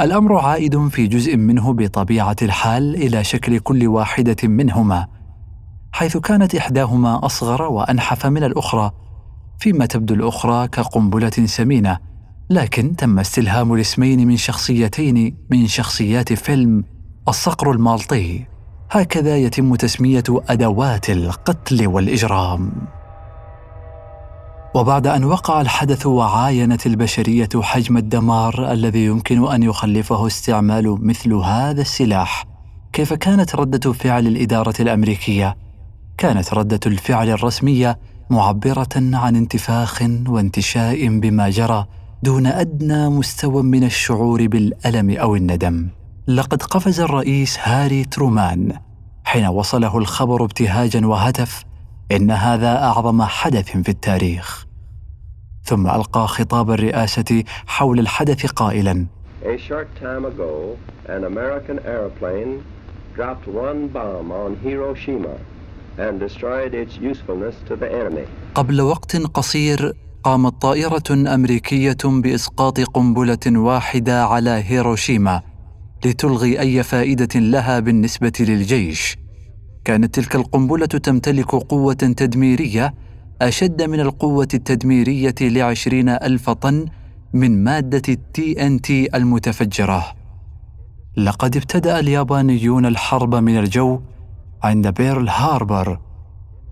[0.00, 5.06] الأمر عائد في جزء منه بطبيعة الحال إلى شكل كل واحدة منهما
[5.92, 8.90] حيث كانت إحداهما أصغر وأنحف من الأخرى
[9.58, 11.98] فيما تبدو الأخرى كقنبلة سمينة
[12.50, 16.84] لكن تم استلهام الاسمين من شخصيتين من شخصيات فيلم
[17.28, 18.44] الصقر المالطي.
[18.90, 22.72] هكذا يتم تسمية أدوات القتل والإجرام.
[24.74, 31.80] وبعد أن وقع الحدث وعاينت البشرية حجم الدمار الذي يمكن أن يخلفه استعمال مثل هذا
[31.80, 32.44] السلاح
[32.92, 35.56] كيف كانت ردة فعل الإدارة الأمريكية؟
[36.18, 37.98] كانت ردة الفعل الرسمية
[38.30, 41.86] معبرة عن انتفاخ وانتشاء بما جرى
[42.22, 45.88] دون أدنى مستوى من الشعور بالألم أو الندم.
[46.28, 48.72] لقد قفز الرئيس هاري ترومان
[49.24, 51.64] حين وصله الخبر ابتهاجا وهتف
[52.12, 54.66] إن هذا أعظم حدث في التاريخ
[55.64, 59.06] ثم ألقى خطاب الرئاسة حول الحدث قائلا
[59.44, 60.76] A short time ago,
[61.08, 62.62] an American airplane
[63.16, 65.36] dropped one bomb on Hiroshima
[65.98, 68.26] and destroyed its usefulness to the enemy.
[68.54, 69.92] قبل وقت قصير
[70.24, 75.42] قامت طائرة أمريكية بإسقاط قنبلة واحدة على هيروشيما
[76.04, 79.16] لتلغي أي فائدة لها بالنسبة للجيش.
[79.84, 82.94] كانت تلك القنبلة تمتلك قوة تدميرية
[83.42, 86.86] أشد من القوة التدميرية لعشرين ألف طن
[87.32, 90.04] من مادة التي أن تي المتفجرة.
[91.16, 94.00] لقد ابتدأ اليابانيون الحرب من الجو
[94.62, 96.00] عند بيرل هاربر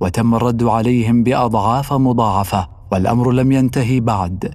[0.01, 4.55] وتم الرد عليهم بأضعاف مضاعفة والأمر لم ينتهي بعد.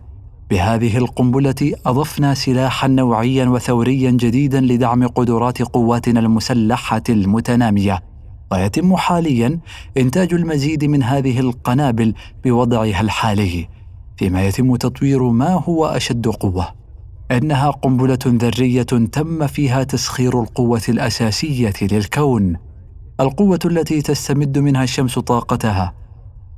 [0.49, 8.14] بهذه القنبلة أضفنا سلاحا نوعيا وثوريا جديدا لدعم قدرات قواتنا المسلحة المتنامية
[8.51, 9.59] ويتم حاليا
[9.97, 13.67] إنتاج المزيد من هذه القنابل بوضعها الحالي
[14.17, 16.67] فيما يتم تطوير ما هو أشد قوة.
[17.31, 22.57] إنها قنبلة ذرية تم فيها تسخير القوة الأساسية للكون.
[23.19, 25.93] القوة التي تستمد منها الشمس طاقتها.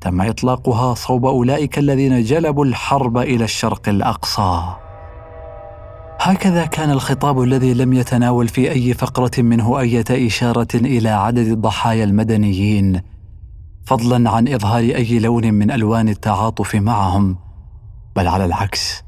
[0.01, 4.86] تم إطلاقها صوب أولئك الذين جلبوا الحرب إلى الشرق الأقصى.
[6.19, 12.03] هكذا كان الخطاب الذي لم يتناول في أي فقرة منه إيه اشاره إلى عدد الضحايا
[12.03, 13.01] المدنيين
[13.85, 17.37] فضلا عن إظهار أي لون من ألوان التعاطف معهم.
[18.15, 19.03] بل على العكس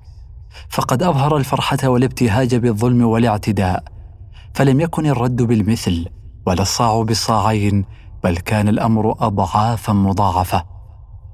[0.69, 3.83] فقد أظهر الفرحة والابتهاج بالظلم والاعتداء
[4.53, 6.05] فلم يكن الرد بالمثل
[6.45, 7.85] ولا الصاع بالصاعين
[8.23, 10.63] بل كان الأمر اضعافا مضاعفة.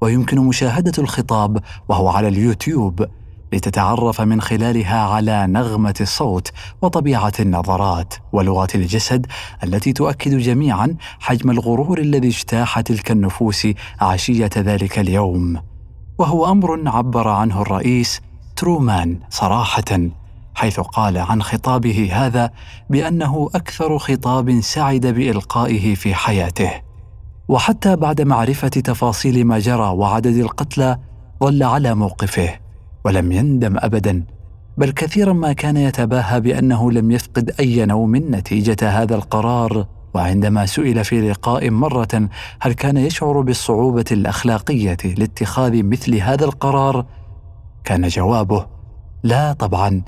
[0.00, 3.06] ويمكن مشاهدة الخطاب وهو على اليوتيوب
[3.52, 9.26] لتتعرف من خلالها على نغمة الصوت وطبيعة النظرات ولغه الجسد
[9.64, 13.66] التي تؤكد جميعا حجم الغرور الذي اجتاح تلك النفوس
[14.00, 15.60] عشية ذلك اليوم.
[16.18, 18.20] وهو أمر عبر عنه الرئيس
[18.56, 20.08] ترومان صراحة
[20.54, 22.50] حيث قال عن خطابه هذا
[22.90, 26.70] بأنه أكثر خطاب سعد بإلقائه في حياته.
[27.48, 30.98] وحتى بعد معرفة تفاصيل ما جرى وعدد القتلى
[31.42, 32.65] ظل على موقفه.
[33.06, 34.24] ولم يندم ابدا
[34.78, 39.86] بل كثيرا ما كان يتباهى بأنه لم يفقد أي نوم نتيجة هذا القرار.
[40.14, 42.28] وعندما سئل في لقاء مرة
[42.60, 47.06] هل كان يشعر بالصعوبة الأخلاقية لاتخاذ مثل هذا القرار
[47.84, 48.66] كان جوابه
[49.22, 50.02] لا طبعا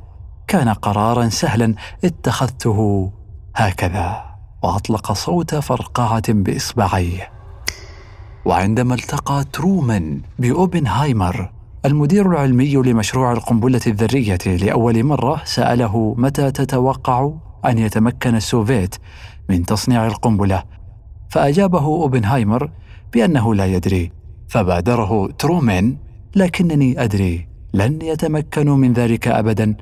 [0.47, 3.11] كان قرارا سهلا اتخذته
[3.57, 4.25] هكذا.
[4.63, 7.31] وأطلق صوت فرقعة بإصبعيه.
[8.45, 17.33] وعندما التقى ترومان بأوبنهايمر المدير العلمي لمشروع القنبلة الذرية لأول مرة سأله متى تتوقع
[17.67, 18.95] أن يتمكن السوفيت
[19.49, 20.63] من تصنيع القنبلة
[21.29, 22.71] فأجابه أوبنهايمر
[23.13, 24.13] بأنه لا يدري.
[24.49, 25.97] فبادره ترومان
[26.37, 29.77] لكنني أدري لن يتمكنوا من ذلك أبدا.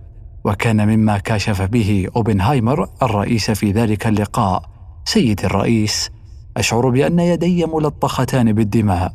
[0.45, 4.63] وكان مما كاشف به أوبنهايمر الرئيس في ذلك اللقاء
[5.05, 6.11] سيدي الرئيس
[6.57, 9.13] أشعر بأن يدي ملطختان بالدماء.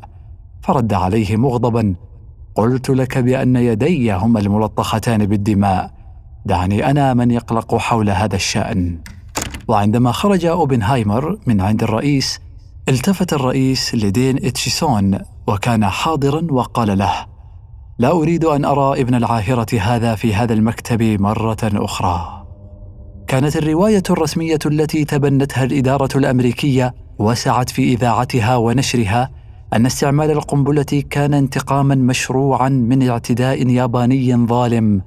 [0.62, 1.94] فرد عليه مغضبا
[2.54, 5.90] قلت لك بأن يدي هما الملطختان بالدماء.
[6.46, 8.98] دعني أنا من يقلق حول هذا الشأن.
[9.68, 12.40] وعندما خرج أوبنهايمر من عند الرئيس
[12.88, 17.26] التفت الرئيس لدين إتشيسون وكان حاضرا وقال له
[17.98, 22.46] لا أريد أن أرى ابن العاهرة هذا في هذا المكتب مرة أخرى.
[23.26, 29.30] كانت الرواية الرسمية التي تبنتها الإدارة الأمريكية وسعت في إذاعتها ونشرها
[29.72, 35.02] أن استعمال القنبلة كان انتقاما مشروعا من اعتداء ياباني ظالم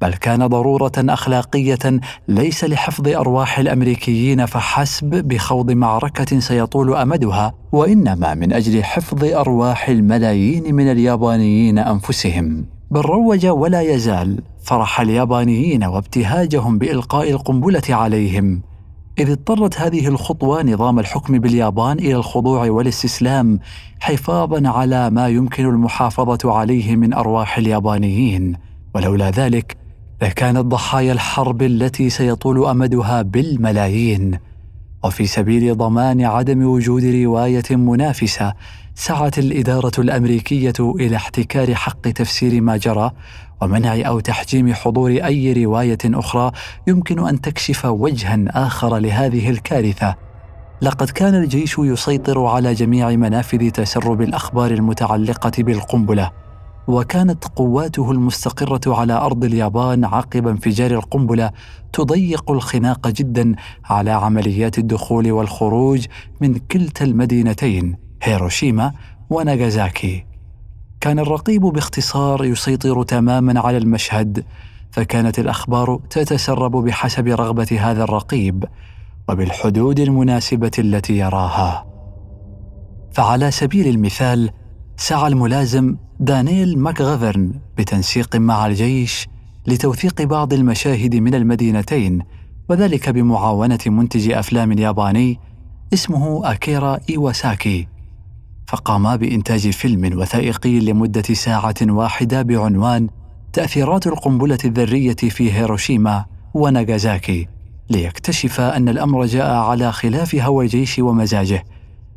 [0.00, 8.52] بل كان ضرورة أخلاقية ليس لحفظ أرواح الأمريكيين فحسب بخوض معركة سيطول أمدها وإنما من
[8.52, 12.64] أجل حفظ أرواح الملايين من اليابانيين أنفسهم.
[12.90, 18.62] بل روج ولا يزال فرح اليابانيين وابتهاجهم بإلقاء القنبلة عليهم.
[19.20, 23.60] إذ اضطرت هذه الخطوة نظام الحكم باليابان إلى الخضوع والاستسلام
[24.00, 28.56] حفاظا على ما يمكن المحافظة عليه من أرواح اليابانيين.
[28.94, 29.76] ولولا ذلك
[30.22, 34.38] لكانت ضحايا الحرب التي سيطول أمدها بالملايين.
[35.04, 38.54] وفي سبيل ضمان عدم وجود رواية منافسة
[38.94, 43.10] سعت الإدارة الأمريكية إلى احتكار حق تفسير ما جرى
[43.62, 46.52] ومنع أو تحجيم حضور أي رواية أخرى
[46.86, 50.14] يمكن أن تكشف وجها آخر لهذه الكارثة.
[50.82, 56.30] لقد كان الجيش يسيطر على جميع منافذ تسرب الأخبار المتعلقة بالقنبلة.
[56.90, 61.50] وكانت قواته المستقرة على أرض اليابان عقب انفجار القنبلة
[61.92, 66.06] تضيق الخناق جدا على عمليات الدخول والخروج
[66.40, 68.92] من كلتا المدينتين هيروشيما
[69.30, 70.26] وناغازاكي.
[71.00, 74.44] كان الرقيب باختصار يسيطر تماما على المشهد
[74.90, 78.64] فكانت الأخبار تتسرب بحسب رغبة هذا الرقيب
[79.28, 81.86] وبالحدود المناسبة التي يراها.
[83.12, 84.50] فعلى سبيل المثال
[84.96, 89.28] سعى الملازم دانيل ماكغافرن بتنسيق مع الجيش
[89.66, 92.22] لتوثيق بعض المشاهد من المدينتين
[92.68, 95.38] وذلك بمعاونة منتج أفلام ياباني
[95.94, 97.88] اسمه أكيرا إيواساكي.
[98.66, 103.08] فقاما بإنتاج فيلم وثائقي لمدة ساعة واحدة بعنوان
[103.52, 107.48] تأثيرات القنبلة الذرية في هيروشيما وناغازاكي
[107.90, 111.64] ليكتشف أن الأمر جاء على خلاف هوى الجيش ومزاجه.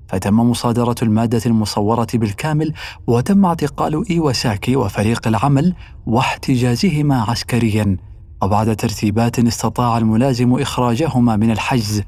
[0.07, 2.73] فتم مصادرة المادة المصورة بالكامل
[3.07, 5.73] وتم اعتقال إيواساكي وفريق العمل
[6.05, 7.97] واحتجازهما عسكريا
[8.41, 12.03] وبعد ترتيبات استطاع الملازم إخراجهما من الحجز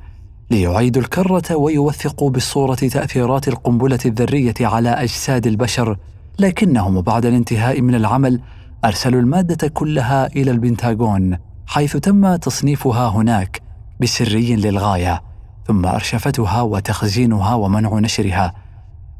[0.51, 5.97] ليعيدوا الكرة ويوثقوا بالصورة تأثيرات القنبلة الذرية على أجساد البشر.
[6.39, 8.41] لكنهم بعد الانتهاء من العمل
[8.85, 11.37] أرسلوا المادة كلها إلى البنتاغون
[11.67, 13.61] حيث تم تصنيفها هناك
[14.01, 15.21] بسري للغاية.
[15.67, 18.53] ثم أرشفتها وتخزينها ومنع نشرها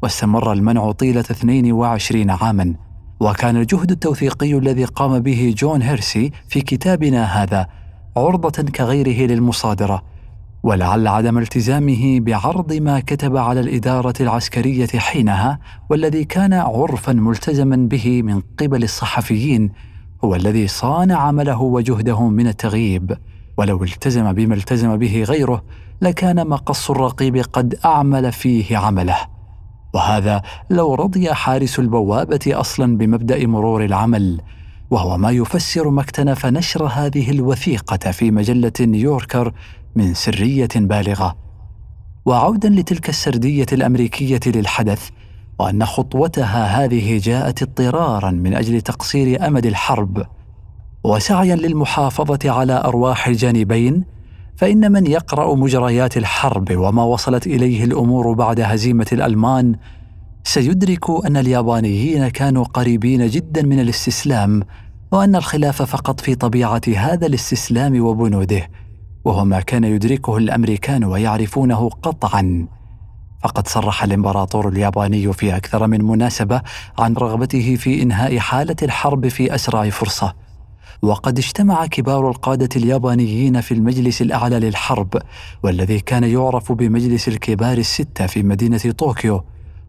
[0.02, 2.74] واستمر المنع طيلة 22 عاما.
[3.20, 7.66] وكان الجهد التوثيقي الذي قام به جون هيرسي في كتابنا هذا
[8.16, 10.02] عرضة كغيره للمصادرة
[10.62, 15.58] ولعل عدم التزامه بعرض ما كتب على الإدارة العسكرية حينها
[15.90, 19.72] والذي كان عرفا ملتزما به من قبل الصحفيين
[20.24, 23.16] هو الذي صان عمله وجهده من التغييب.
[23.56, 25.62] ولو التزم بما التزم به غيره
[26.00, 29.16] لكان مقص الرقيب قد أعمل فيه عمله.
[29.94, 34.40] وهذا لو رضي حارس البوابة أصلا بمبدأ مرور العمل
[34.90, 39.52] وهو ما يفسر ما اكتنف نشر هذه الوثيقة في مجلة نيويوركر
[39.96, 41.36] من سرية بالغة.
[42.26, 45.08] وعودا لتلك السردية الأمريكية للحدث
[45.58, 50.26] وأن خطوتها هذه جاءت اضطرارا من أجل تقصير أمد الحرب.
[51.04, 54.15] وسعيا للمحافظة على أرواح الجانبين
[54.56, 59.76] فإن من يقرأ مجريات الحرب وما وصلت إليه الأمور بعد هزيمة الألمان
[60.44, 64.62] سيدرك أن اليابانيين كانوا قريبين جدا من الاستسلام
[65.12, 68.70] وأن الخلاف فقط في طبيعة هذا الاستسلام وبنوده
[69.24, 72.68] وهو ما كان يدركه الأمريكان ويعرفونه قطعا.
[73.42, 76.62] فقد صرح الإمبراطور الياباني في أكثر من مناسبة
[76.98, 80.45] عن رغبته في إنهاء حالة الحرب في أسرع فرصة.
[81.02, 85.22] وقد اجتمع كبار القادة اليابانيين في المجلس الأعلى للحرب
[85.62, 89.44] والذي كان يعرف بمجلس الكبار الستة في مدينة طوكيو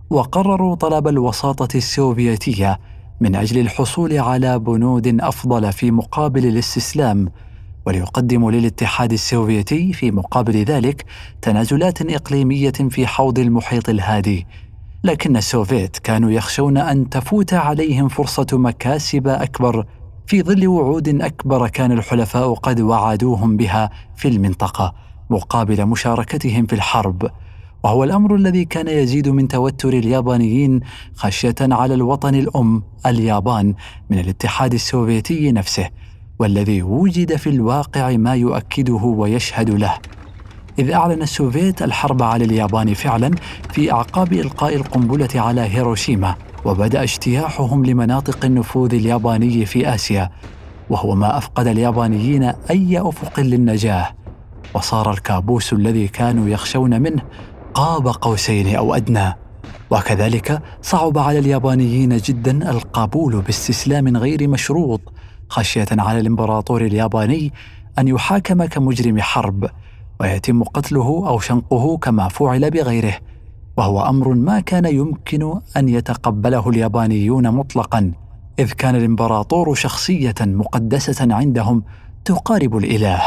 [0.10, 2.80] وقرروا طلب الوساطة السوفيتية
[3.22, 7.30] من أجل الحصول على بنود أفضل في مقابل الاستسلام
[7.86, 11.06] وليقدم للاتحاد السوفيتي في مقابل ذلك
[11.42, 14.48] تنازلات إقليمية في حوض المحيط الهادي.
[15.04, 19.86] لكن السوفيت كانوا يخشون أن تفوت عليهم فرصة مكاسب أكبر
[20.28, 24.94] في ظل وعود أكبر كان الحلفاء قد وعدوهم بها في المنطقة
[25.30, 27.32] مقابل مشاركتهم في الحرب
[27.84, 30.80] وهو الأمر الذي كان يزيد من توتر اليابانيين
[31.16, 33.74] خشية على الوطن الأم اليابان
[34.10, 35.90] من الاتحاد السوفيتي نفسه
[36.40, 39.94] والذي وجد في الواقع ما يؤكده ويشهد له.
[40.80, 43.32] إذ أعلن السوفيت الحرب على اليابان فعلا
[43.72, 46.36] في أعقاب إلقاء القنبلة على هيروشيما.
[46.68, 50.30] وبدأ اجتياحهم لمناطق النفوذ الياباني في آسيا
[50.90, 54.16] وهو ما أفقد اليابانيين أي أفق للنجاة.
[54.74, 57.22] وصار الكابوس الذي كانوا يخشون منه
[57.74, 59.34] قاب قوسين أو أدنى.
[59.92, 65.02] وكذلك صعب على اليابانيين جدا القبول باستسلام غير مشروط
[65.50, 67.54] خشية على الإمبراطور الياباني
[68.00, 69.70] أن يحاكم كمجرم حرب
[70.20, 73.14] ويتم قتله أو شنقه كما فعل بغيره.
[73.78, 78.12] وهو أمر ما كان يمكن أن يتقبله اليابانيون مطلقا
[78.60, 81.84] إذ كان الإمبراطور شخصية مقدسة عندهم
[82.26, 83.22] تقارب الإله.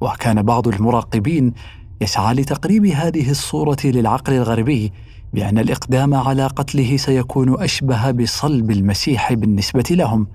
[0.00, 1.52] وكان بعض المراقبين
[2.00, 4.92] يسعى لتقريب هذه الصورة للعقل الغربي
[5.32, 10.26] بأن الإقدام على قتله سيكون أشبه بصلب المسيح بالنسبة لهم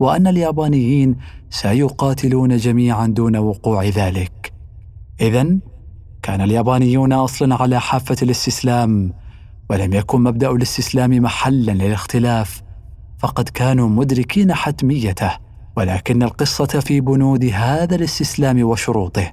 [0.00, 1.16] وأن اليابانيين
[1.50, 4.52] سيقاتلون جميعا دون وقوع ذلك.
[5.20, 5.58] اذا
[6.22, 9.12] كان اليابانيون أصلا على حافة الاستسلام
[9.70, 12.62] ولم يكن مبدأ الاستسلام محلا للاختلاف
[13.18, 15.30] فقد كانوا مدركين حتميته
[15.76, 19.32] ولكن القصة في بنود هذا الاستسلام وشروطه.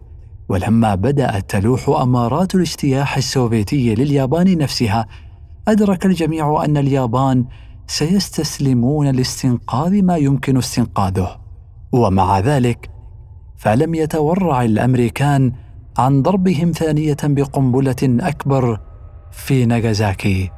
[0.50, 5.08] ولما بدأت تلوح أمارات الاجتياح السوفيتي لليابان نفسها
[5.68, 7.46] أدرك الجميع أن اليابان
[7.88, 11.38] سيستسلمون لاستنقاذ ما يمكن استنقاذه.
[11.92, 12.90] ومع ذلك
[13.58, 15.52] فلم يتورع الأمريكان
[15.98, 18.80] عن ضربهم ثانية بقنبلة أكبر
[19.32, 20.52] في ناغازاكي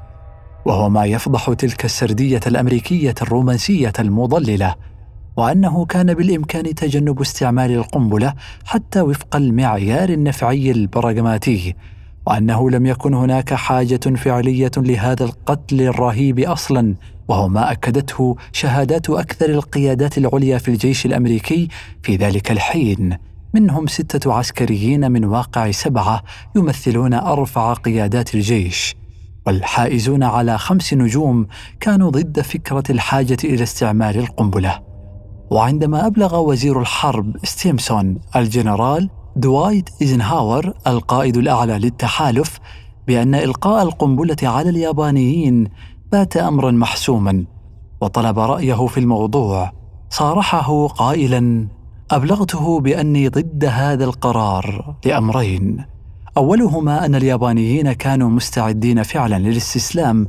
[0.65, 4.75] وهو ما يفضح تلك السردية الأمريكية الرومانسية المضللة
[5.38, 8.33] وأنه كان بالإمكان تجنب استعمال القنبلة
[8.65, 11.75] حتى وفق المعيار النفعي البراغماتي
[12.25, 16.95] وأنه لم يكن هناك حاجة فعلية لهذا القتل الرهيب أصلا
[17.27, 21.67] وهو ما أكدته شهادات أكثر القيادات العليا في الجيش الأمريكي
[22.03, 23.26] في ذلك الحين.
[23.53, 26.23] منهم ستة عسكريين من واقع سبعة
[26.55, 28.95] يمثلون أرفع قيادات الجيش
[29.47, 31.47] والحائزون على خمس نجوم
[31.79, 34.79] كانوا ضد فكرة الحاجة إلى استعمال القنبلة.
[35.51, 42.59] وعندما أبلغ وزير الحرب ستيمسون الجنرال دوايت إيزنهاور القائد الأعلى للتحالف
[43.07, 45.67] بأن إلقاء القنبلة على اليابانيين
[46.11, 47.45] بات أمرا محسوما
[48.01, 49.71] وطلب رأيه في الموضوع
[50.09, 51.67] صارحه قائلا
[52.11, 55.85] أبلغته بأني ضد هذا القرار لأمرين.
[56.37, 60.27] أولهما أن اليابانيين كانوا مستعدين فعلا للاستسلام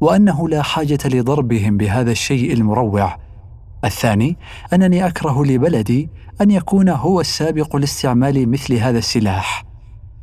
[0.00, 3.16] وأنه لا حاجة لضربهم بهذا الشيء المروع.
[3.84, 4.36] الثاني
[4.72, 6.08] أنني أكره لبلدي
[6.40, 9.64] أن يكون هو السابق لاستعمال مثل هذا السلاح.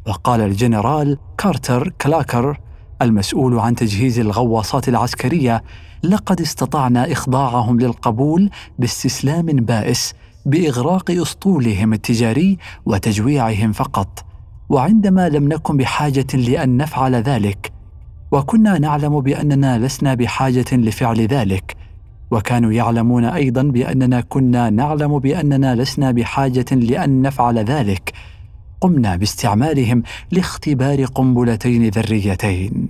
[0.08, 2.60] وقال الجنرال كارتر كلارك
[3.02, 5.64] المسؤول عن تجهيز الغواصات العسكرية
[6.04, 8.50] لقد استطعنا إخضاعهم للقبول
[8.80, 10.14] باستسلام بائس
[10.48, 14.26] بإغراق أسطولهم التجاري وتجويعهم فقط
[14.70, 17.72] وعندما لم نكن بحاجة لأن نفعل ذلك
[18.32, 21.76] وكنا نعلم بأننا لسنا بحاجة لفعل ذلك
[22.32, 28.14] وكانوا يعلمون أيضا بأننا كنا نعلم بأننا لسنا بحاجة لأن نفعل ذلك.
[28.82, 32.88] قمنا باستعمالهم لاختبار قنبلتين ذريتين.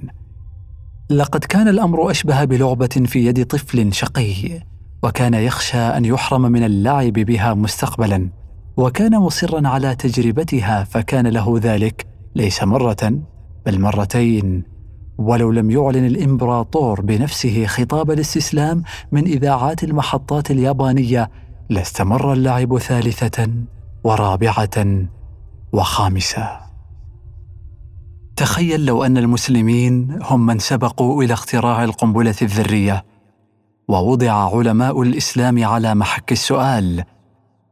[1.10, 4.60] لقد كان الأمر أشبه بلعبة في يد طفل شقي.
[5.08, 8.30] وكان يخشى أن يحرم من اللعب بها مستقبلا
[8.78, 13.20] وكان مصرا على تجربتها فكان له ذلك ليس مرة
[13.66, 14.64] بل مرتين.
[15.18, 21.30] ولو لم يعلن الإمبراطور بنفسه خطاب الاستسلام من إذاعات المحطات اليابانية
[21.70, 23.48] لاستمر اللعب ثالثة
[24.04, 25.06] ورابعة
[25.74, 26.50] وخامسة.
[28.36, 33.17] تخيل لو أن المسلمين هم من سبقوا إلى اختراع القنبلة الذرية.
[33.88, 37.04] ووضع علماء الإسلام على محك السؤال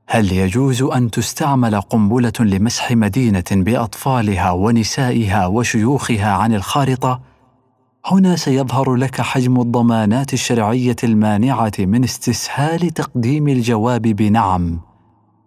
[0.07, 7.21] هل يجوز أن تستعمل قنبلة لمسح مدينة بأطفالها ونسائها وشيوخها عن الخارطة؟
[8.05, 14.79] هنا سيظهر لك حجم الضمانات الشرعية المانعة من استسهال تقديم الجواب بنعم.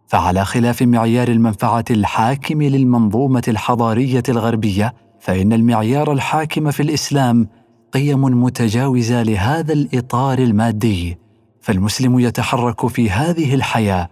[0.07, 7.49] فعلى خلاف معيار المنفعة الحاكم للمنظومة الحضارية الغربية فإن المعيار الحاكم في الإسلام
[7.93, 11.19] قيم متجاوزة لهذا الإطار المادي
[11.61, 14.09] فالمسلم يتحرك في هذه الحياة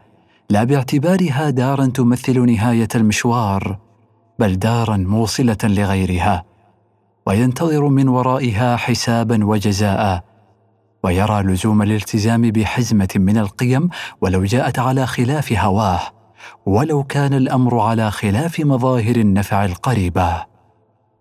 [0.50, 3.78] لا باعتبارها دارا تمثل نهاية المشوار
[4.38, 6.44] بل دارا موصلة لغيرها
[7.26, 10.24] وينتظر من ورائها حسابا وجزاء
[11.02, 13.88] ويرى لزوم الالتزام بحزمة من القيم
[14.20, 16.00] ولو جاءت على خلاف هواه
[16.66, 20.55] ولو كان الأمر على خلاف مظاهر النفع القريبة.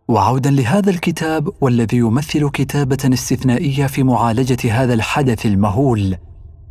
[0.07, 6.17] وعودا لهذا الكتاب والذي يمثل كتابة استثنائية في معالجة هذا الحدث المهول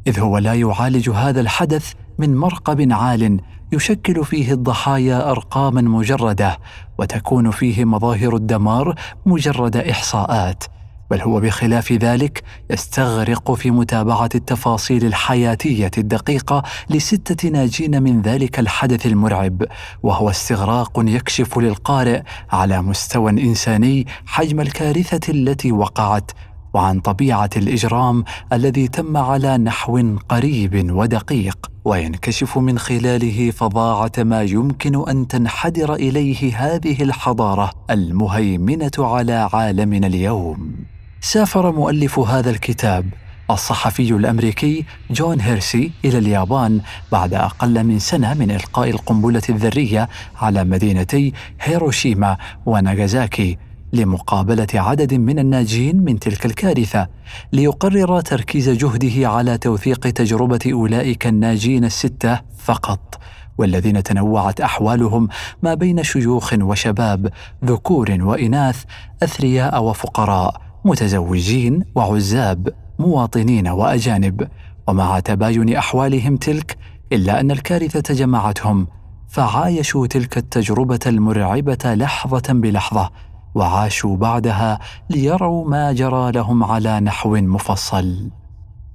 [0.07, 3.41] إذ هو لا يعالج هذا الحدث من مرقب عال
[3.73, 6.59] يشكل فيه الضحايا أرقاما مجردة
[6.99, 8.95] وتكون فيه مظاهر الدمار
[9.27, 10.65] مجرد إحصاءات.
[11.11, 19.07] بل هو بخلاف ذلك يستغرق في متابعة التفاصيل الحياتية الدقيقة لستة ناجين من ذلك الحدث
[19.07, 19.63] المرعب
[20.03, 26.31] وهو استغراق يكشف للقارئ على مستوى إنساني حجم الكارثة التي وقعت
[26.75, 31.71] وعن طبيعة الإجرام الذي تم على نحو قريب ودقيق.
[31.85, 40.94] وينكشف من خلاله فظاعة ما يمكن أن تنحدر إليه هذه الحضارة المهيمنة على عالمنا اليوم.
[41.25, 43.07] سافر مؤلف هذا الكتاب
[43.51, 46.81] الصحفي الأمريكي جون هيرسي إلى اليابان
[47.13, 50.09] بعد أقل من سنة من إلقاء القنبلة الذرية
[50.41, 53.59] على مدينتي هيروشيما وناغازاكي
[53.93, 57.09] لمقابلة عدد من الناجين من تلك الكارثة
[57.53, 63.21] ليقرر تركيز جهده على توثيق تجربة أولئك الناجين الستة فقط
[63.59, 65.29] والذين تنوعت أحوالهم
[65.63, 67.33] ما بين شيوخ وشباب
[67.65, 68.85] ذكور وإناث
[69.23, 70.64] أثرياء وفقراء.
[70.85, 72.69] متزوجين وعزاب
[72.99, 74.49] مواطنين وأجانب.
[74.89, 76.77] ومع تباين أحوالهم تلك
[77.13, 78.87] إلا أن الكارثة جمعتهم
[79.29, 83.11] فعايشوا تلك التجربة المرعبة لحظة بلحظة
[83.55, 84.79] وعاشوا بعدها
[85.11, 88.31] ليروا ما جرى لهم على نحو مفصل.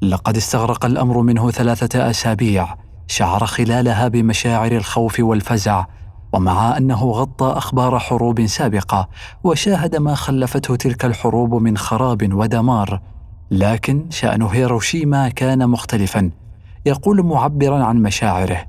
[0.02, 2.76] لقد استغرق الأمر منه ثلاثة أسابيع
[3.08, 5.86] شعر خلالها بمشاعر الخوف والفزع
[6.34, 9.10] ومع أنه غطى أخبار حروب سابقة
[9.44, 13.02] وشاهد ما خلفته تلك الحروب من خراب ودمار
[13.52, 16.32] لكن شأن هيروشيما كان مختلفا
[16.86, 18.66] يقول معبرا عن مشاعره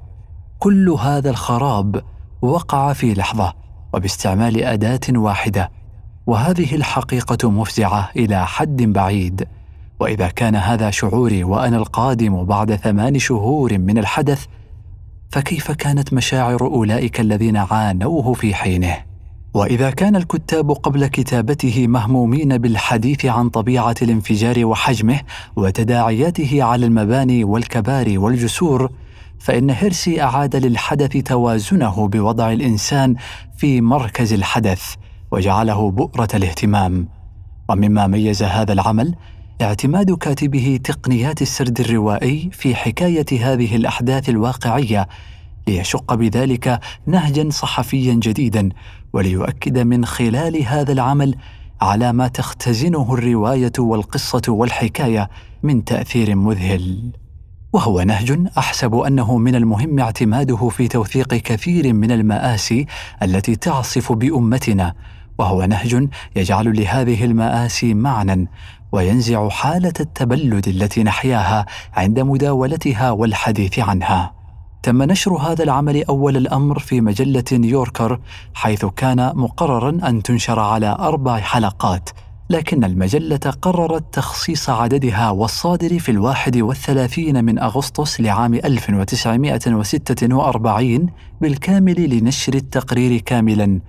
[0.59, 2.03] كل هذا الخراب
[2.43, 3.53] وقع في لحظة
[3.95, 5.71] وباستعمال أداة واحدة
[6.27, 9.49] وهذه الحقيقة مفزعة إلى حد بعيد
[10.01, 14.47] وإذا كان هذا شعوري وأنا القادم بعد ثمان شهور من الحدث
[15.31, 18.97] فكيف كانت مشاعر أولئك الذين عانوه في حينه؟
[19.55, 25.21] وإذا كان الكتاب قبل كتابته مهمومين بالحديث عن طبيعة الانفجار وحجمه
[25.57, 28.91] وتداعياته على المباني والكباري والجسور
[29.39, 33.17] فإن هيرسي أعاد للحدث توازنه بوضع الإنسان
[33.57, 34.95] في مركز الحدث
[35.31, 37.09] وجعله بؤرة الاهتمام.
[37.69, 39.15] ومما ميز هذا العمل
[39.63, 45.09] اعتماد كاتبه تقنيات السرد الروائي في حكاية هذه الأحداث الواقعية
[45.69, 48.69] ليشق بذلك نهجا صحفيا جديدا
[49.13, 51.35] وليؤكد من خلال هذا العمل
[51.81, 55.31] على ما تختزنه الرواية والقصة والحكاية
[55.63, 57.13] من تأثير مذهل.
[57.73, 62.87] وهو نهج أحسب أنه من المهم اعتماده في توثيق كثير من المآسي
[63.23, 64.95] التي تعصف بأمتنا
[65.39, 68.49] وهو نهج يجعل لهذه المآسي معنى
[68.93, 74.41] وينزع حالة التبلد التي نحياها عند مداولتها والحديث عنها.
[74.83, 78.21] تم نشر هذا العمل أول الأمر في مجلة نيويوركر
[78.55, 82.11] حيث كان مقررا أن تنشر على أربع حلقات
[82.51, 91.07] لكن المجلة قررت تخصيص عددها والصادر في الواحد والثلاثين من أغسطس لعام 1946
[91.41, 93.81] بالكامل لنشر التقرير كاملا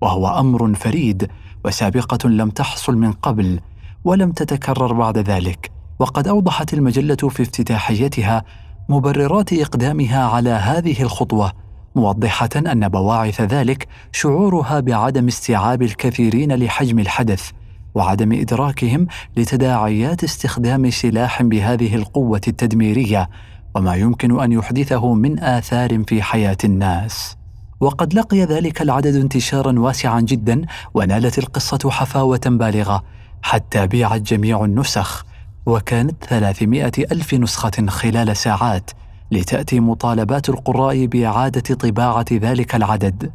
[0.00, 1.28] وهو أمر فريد
[1.64, 3.60] وسابقة لم تحصل من قبل
[4.06, 8.44] ولم تتكرر بعد ذلك وقد أوضحت المجلة في افتتاحيتها
[8.88, 11.52] مبررات إقدامها على هذه الخطوة
[11.94, 17.50] موضحة أن بواعث ذلك شعورها بعدم استيعاب الكثيرين لحجم الحدث
[17.94, 23.30] وعدم إدراكهم لتداعيات استخدام سلاح بهذه القوة التدميرية
[23.74, 27.36] وما يمكن أن يحدثه من آثار في حياة الناس.
[27.80, 30.62] وقد لقي ذلك العدد انتشارا واسعا جدا
[30.94, 33.02] ونالت القصة حفاوة بالغة
[33.46, 35.24] حتى بيعت جميع النسخ
[35.66, 38.90] وكانت ثلاثمائة ألف نسخة خلال ساعات
[39.30, 43.32] لتأتي مطالبات القراء بإعادة طباعة ذلك العدد.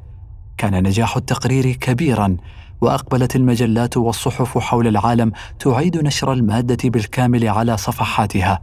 [0.58, 2.38] كان نجاح التقرير كبيرا
[2.82, 8.62] وأقبلت المجلات والصحف حول العالم تعيد نشر المادة بالكامل على صفحاتها.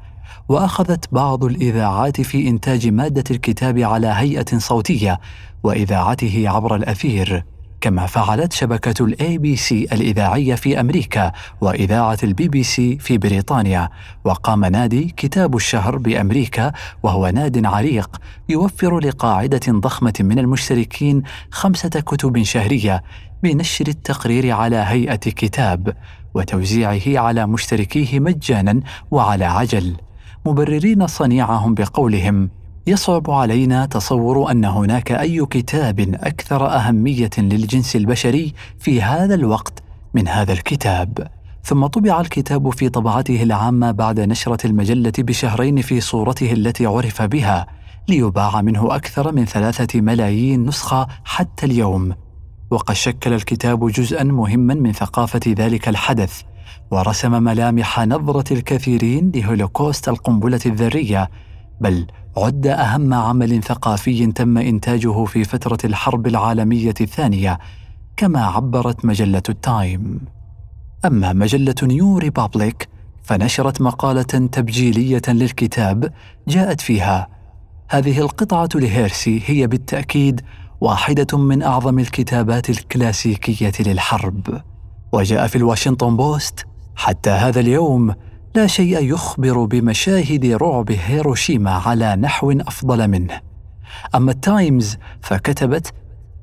[0.48, 5.20] وأخذت بعض الإذاعات في إنتاج مادة الكتاب على هيئة صوتية
[5.62, 7.44] وإذاعته عبر الأثير.
[7.80, 13.88] كما فعلت شبكة ال ABC الإذاعية في أمريكا وإذاعة البي بي سي في بريطانيا.
[14.24, 16.72] وقام نادي كتاب الشهر بأمريكا
[17.02, 18.16] وهو ناد عريق
[18.48, 23.02] يوفر لقاعدة ضخمة من المشتركين خمسة كتب شهرية
[23.42, 25.96] بنشر التقرير على هيئة كتاب
[26.34, 29.96] وتوزيعه على مشتركيه مجانا وعلى عجل.
[30.46, 32.50] مبررين صنيعهم بقولهم
[32.88, 39.82] يصعب علينا تصور أن هناك أي كتاب أكثر أهمية للجنس البشري في هذا الوقت
[40.14, 41.28] من هذا الكتاب.
[41.64, 47.66] ثم طبع الكتاب في طبعته العامة بعد نشرة المجلة بشهرين في صورته التي عرف بها
[48.08, 52.14] ليباع منه أكثر من ثلاثة ملايين نسخة حتى اليوم.
[52.70, 56.42] وقد شكل الكتاب جزءا مهما من ثقافة ذلك الحدث
[56.90, 61.30] ورسم ملامح نظرة الكثيرين لهولوكوست القنبلة الذرية
[61.80, 62.06] بل
[62.36, 67.58] عد أهم عمل ثقافي تم إنتاجه في فترة الحرب العالمية الثانية
[68.16, 70.20] كما عبرت مجلة التايم.
[71.04, 72.88] أما مجلة نيو ريبابليك
[73.22, 76.12] فنشرت مقالة تبجيلية للكتاب
[76.48, 77.28] جاءت فيها
[77.90, 80.40] هذه القطعة لهيرسي هي بالتأكيد
[80.80, 84.62] واحدة من أعظم الكتابات الكلاسيكية للحرب
[85.12, 86.66] وجاء في الواشنطن بوست
[86.96, 88.14] حتى هذا اليوم
[88.58, 93.40] لا شيء يخبر بمشاهد رعب هيروشيما على نحو أفضل منه.
[94.14, 95.92] أما التايمز فكتبت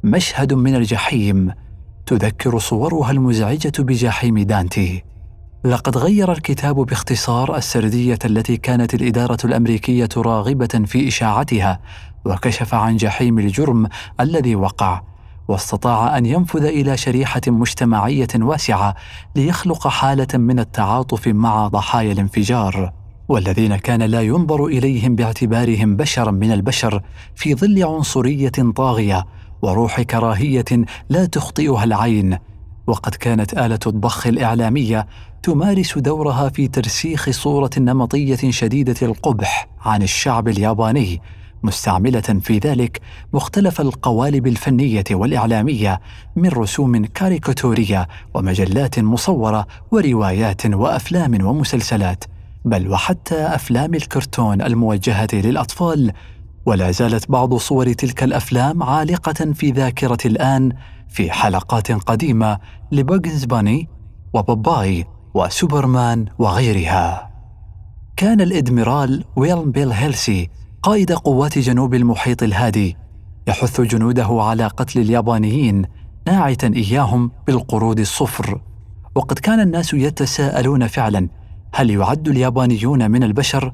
[0.03, 1.51] مشهد من الجحيم.
[2.05, 5.03] تذكر صورها المزعجة بجحيم دانتي.
[5.63, 11.79] لقد غير الكتاب باختصار السردية التي كانت الإدارة الأمريكية راغبة في إشاعتها
[12.25, 13.87] وكشف عن جحيم الجرم
[14.19, 15.01] الذي وقع.
[15.47, 18.95] واستطاع أن ينفذ إلى شريحة مجتمعية واسعة
[19.35, 22.93] ليخلق حالة من التعاطف مع ضحايا الانفجار
[23.27, 27.01] والذين كان لا ينظر إليهم باعتبارهم بشرا من البشر
[27.35, 29.25] في ظل عنصرية طاغية
[29.61, 30.65] وروح كراهية
[31.09, 32.37] لا تخطئها العين
[32.87, 35.07] وقد كانت آلة الضخ الإعلامية
[35.43, 41.21] تمارس دورها في ترسيخ صورة نمطية شديدة القبح عن الشعب الياباني
[41.65, 43.01] مستعملة في ذلك
[43.33, 45.99] مختلف القوالب الفنية والإعلامية
[46.35, 52.23] من رسوم كاريكاتورية ومجلات مصورة وروايات وأفلام ومسلسلات
[52.65, 56.11] بل وحتى أفلام الكرتون الموجهة للأطفال.
[56.65, 60.71] ولا زالت بعض صور تلك الأفلام عالقة في ذاكرة الآن
[61.09, 62.59] في حلقات قديمة
[62.91, 63.89] لباجنز باني
[64.33, 67.31] وباباي وسوبرمان وغيرها.
[68.17, 70.49] كان الإدميرال ويلم بيل هيلسي
[70.85, 72.97] قائد قوات جنوب المحيط الهادي.
[73.47, 75.85] يحث جنوده على قتل اليابانيين
[76.27, 78.61] ناعتا إياهم بالقرود الصفر.
[79.15, 81.29] وقد كان الناس يتساءلون فعلا
[81.73, 83.73] هل يعد اليابانيون من البشر؟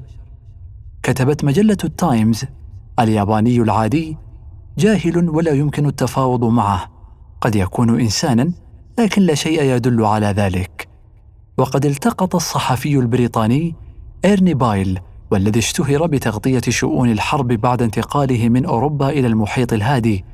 [1.02, 2.44] كتبت مجلة التايمز
[3.00, 4.16] الياباني العادي
[4.78, 6.90] جاهل ولا يمكن التفاوض معه.
[7.40, 8.52] قد يكون انسانا
[8.98, 10.88] لكن لا شيء يدل على ذلك.
[11.58, 13.74] وقد التقط الصحفي البريطاني
[14.24, 15.00] إيرني بايل
[15.32, 20.24] والذي اشتهر بتغطية شؤون الحرب بعد انتقاله من أوروبا إلى المحيط الهادي.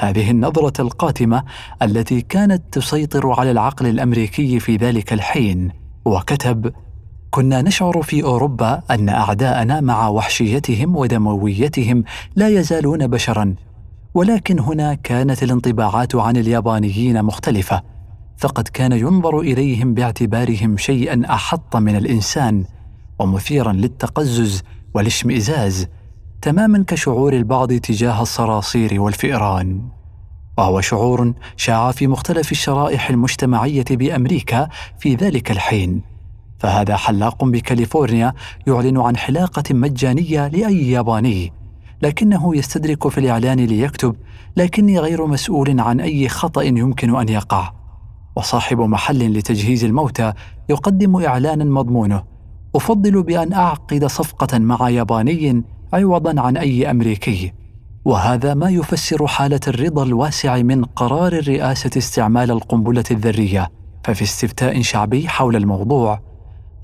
[0.00, 1.44] هذه النظرة القاتمة
[1.82, 5.70] التي كانت تسيطر على العقل الأمريكي في ذلك الحين.
[6.04, 6.72] وكتب
[7.30, 12.04] كنا نشعر في أوروبا أن أعداءنا مع وحشيتهم ودمويتهم
[12.36, 13.54] لا يزالون بشرا
[14.14, 17.82] ولكن هنا كانت الانطباعات عن اليابانيين مختلفة
[18.36, 22.64] فقد كان ينظر إليهم باعتبارهم شيئا أحط من الإنسان.
[23.18, 24.62] ومثيرا للتقزز
[24.94, 25.86] والاشمئزاز
[26.42, 29.88] تماما كشعور البعض تجاه الصراصير والفئران.
[30.58, 36.14] وهو شعور شاع في مختلف الشرائح المجتمعية بأمريكا في ذلك الحين.
[36.58, 38.34] فهذا حلاق بكاليفورنيا
[38.66, 41.52] يعلن عن حلاقة مجانية لأي ياباني
[42.02, 44.16] لكنه يستدرك في الإعلان ليكتب
[44.56, 47.72] لكني غير مسؤول عن أي خطأ يمكن أن يقع
[48.36, 50.32] وصاحب محل لتجهيز الموتى
[50.68, 52.33] يقدم إعلانا مضمونه
[52.74, 55.62] أفضل بأن أعقد صفقة مع ياباني
[55.92, 57.52] عوضا عن أي أمريكي.
[58.04, 63.70] وهذا ما يفسر حالة الرضا الواسع من قرار الرئاسة استعمال القنبلة الذرية.
[64.04, 66.20] ففي استفتاء شعبي حول الموضوع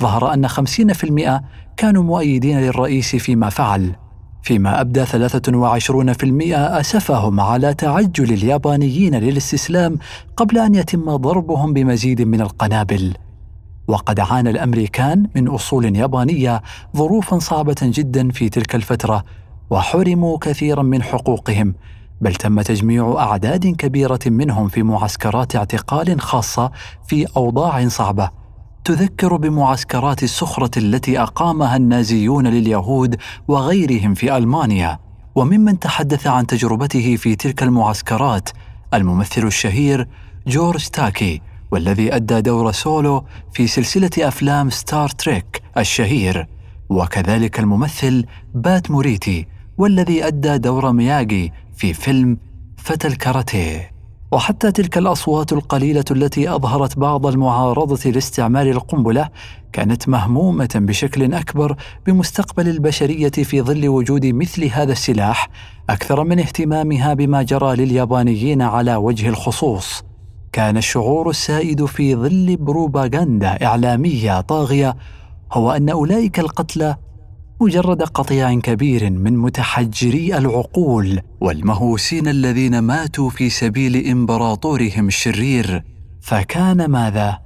[0.02, 1.42] ظهر أن 50%
[1.76, 3.92] كانوا مؤيدين للرئيس فيما فعل
[4.42, 9.98] فيما أبدى 23% أسفهم على تعجل اليابانيين للاستسلام
[10.36, 13.14] قبل أن يتم ضربهم بمزيد من القنابل.
[13.90, 16.62] وقد عانى الأمريكان من أصول يابانية
[16.96, 19.24] ظروفا صعبة جدا في تلك الفترة
[19.70, 21.74] وحرموا كثيرا من حقوقهم
[22.20, 26.70] بل تم تجميع أعداد كبيرة منهم في معسكرات اعتقال خاصة
[27.06, 28.30] في أوضاع صعبة.
[28.84, 33.16] تذكر بمعسكرات السخره التي أقامها النازيون لليهود
[33.48, 34.98] وغيرهم في ألمانيا.
[35.34, 38.48] وممن تحدث عن تجربته في تلك المعسكرات
[38.94, 40.08] الممثل الشهير
[40.46, 41.49] جورج تاكي.
[41.70, 46.46] والذي أدى دور سولو في سلسلة أفلام ستار تريك الشهير.
[46.90, 49.46] وكذلك الممثل بات موريتي
[49.78, 52.38] والذي أدى دور مياغي في فيلم
[52.76, 53.90] فتى الكاراتيه
[54.32, 59.28] وحتى تلك الأصوات القليلة التي أظهرت بعض المعارضة لاستعمال القنبلة
[59.72, 65.48] كانت مهمومة بشكل أكبر بمستقبل البشرية في ظل وجود مثل هذا السلاح
[65.90, 70.09] أكثر من اهتمامها بما جرى لليابانيين على وجه الخصوص.
[70.52, 74.96] كان الشعور السائد في ظل بروباغندا إعلامية طاغية
[75.52, 76.96] هو أن أولئك القتلى
[77.60, 85.84] مجرد قطيع كبير من متحجري العقول والمهووسين الذين ماتوا في سبيل إمبراطورهم الشرير.
[86.20, 87.38] فكان ماذا؟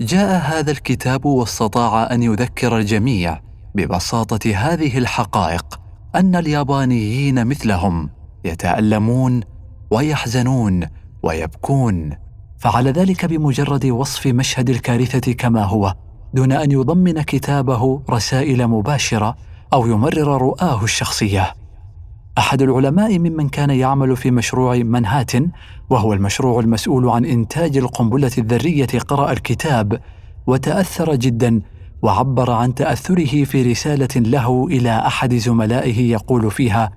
[0.00, 3.40] جاء هذا الكتاب واستطاع أن يذكر الجميع
[3.74, 5.80] ببساطة هذه الحقائق
[6.14, 8.10] أن اليابانيين مثلهم
[8.44, 9.40] يتألمون
[9.90, 10.86] ويحزنون
[11.22, 12.16] ويبكون.
[12.58, 15.94] فعل ذلك بمجرد وصف مشهد الكارثة كما هو
[16.34, 19.36] دون أن يضمن كتابه رسائل مباشرة
[19.72, 21.54] أو يمرر رؤاه الشخصية.
[22.38, 25.50] أحد العلماء ممن كان يعمل في مشروع منهاتن
[25.90, 30.00] وهو المشروع المسؤول عن إنتاج القنبلة الذرية قرأ الكتاب
[30.46, 31.60] وتأثر جدا
[32.02, 36.90] وعبر عن تأثره في رسالة له إلى أحد زملائه يقول فيها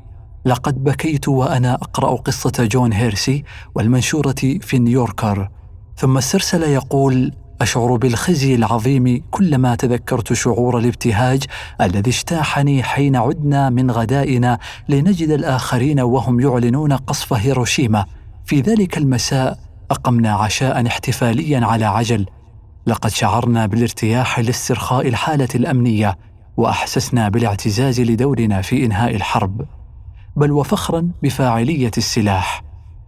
[0.45, 3.43] لقد بكيت وأنا أقرأ قصة جون هيرسي
[3.75, 5.49] والمنشورة في نيويوركر
[5.97, 7.31] ثم استرسل يقول
[7.61, 11.43] أشعر بالخزي العظيم كلما تذكرت شعور الابتهاج
[11.81, 18.05] الذي اجتاحني حين عدنا من غدائنا لنجد الآخرين وهم يعلنون قصف هيروشيما.
[18.45, 19.59] في ذلك المساء
[19.91, 22.25] أقمنا عشاء احتفاليا على عجل.
[22.87, 26.17] لقد شعرنا بالارتياح لاسترخاء الحالة الأمنية
[26.57, 29.65] وأحسسنا بالاعتزاز لدورنا في إنهاء الحرب.
[30.35, 32.63] بل وفخرا بفاعلية السلاح.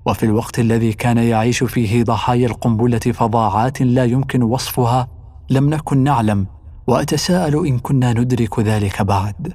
[0.06, 5.08] وفي الوقت الذي كان يعيش فيه ضحايا القنبلة فظاعات لا يمكن وصفها
[5.50, 6.48] لم نكن نعلم
[6.88, 9.54] وأتساءل إن كنا ندرك ذلك بعد.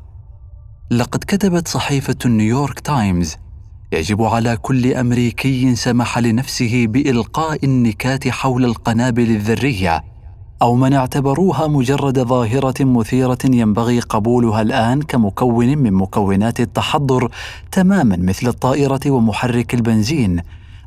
[0.91, 3.37] لقد كتبت صحيفة نيويورك تايمز
[3.93, 10.05] يجب على كل أمريكي سمح لنفسه بإلقاء النكات حول القنابل الذرية
[10.63, 17.31] أو من اعتبروها مجرد ظاهرة مثيرة ينبغي قبولها الآن كمكون من مكونات التحضر
[17.73, 20.41] تماما مثل الطائرة ومحرك البنزين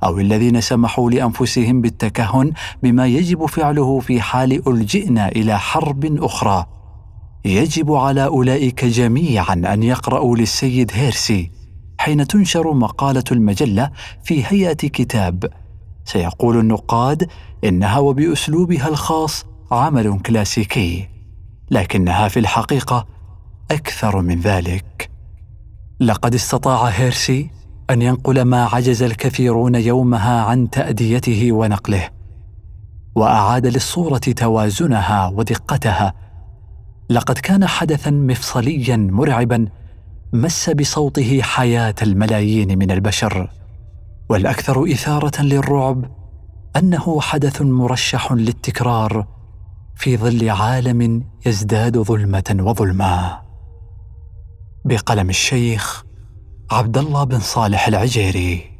[0.03, 2.51] أو الذين سمحوا لأنفسهم بالتكهن
[2.83, 6.65] بما يجب فعله في حال ألجئنا إلى حرب أخرى.
[7.45, 11.51] يجب على أولئك جميعا أن يقرأوا للسيد هيرسي
[11.97, 13.91] حين تنشر مقالة المجلة
[14.23, 15.45] في هيئة كتاب.
[16.05, 17.27] سيقول النقاد
[17.63, 21.07] إنها وبأسلوبها الخاص عمل كلاسيكي
[21.71, 23.07] لكنها في الحقيقة
[23.71, 25.09] أكثر من ذلك.
[25.99, 27.49] لقد استطاع هيرسي
[27.89, 32.09] أن ينقل ما عجز الكثيرون يومها عن تأديته ونقله
[33.15, 36.13] وأعاد للصورة توازنها ودقتها.
[37.09, 39.67] لقد كان حدثا مفصليا مرعبا
[40.33, 43.49] مس بصوته حياة الملايين من البشر.
[44.29, 46.05] والأكثر إثارة للرعب
[46.75, 49.40] أنه حدث مرشح للتكرار
[50.01, 53.41] في ظل عالم يزداد ظلمة وظلما.
[54.85, 56.03] بقلم الشيخ
[56.71, 58.70] عبد الله بن صالح العجيري.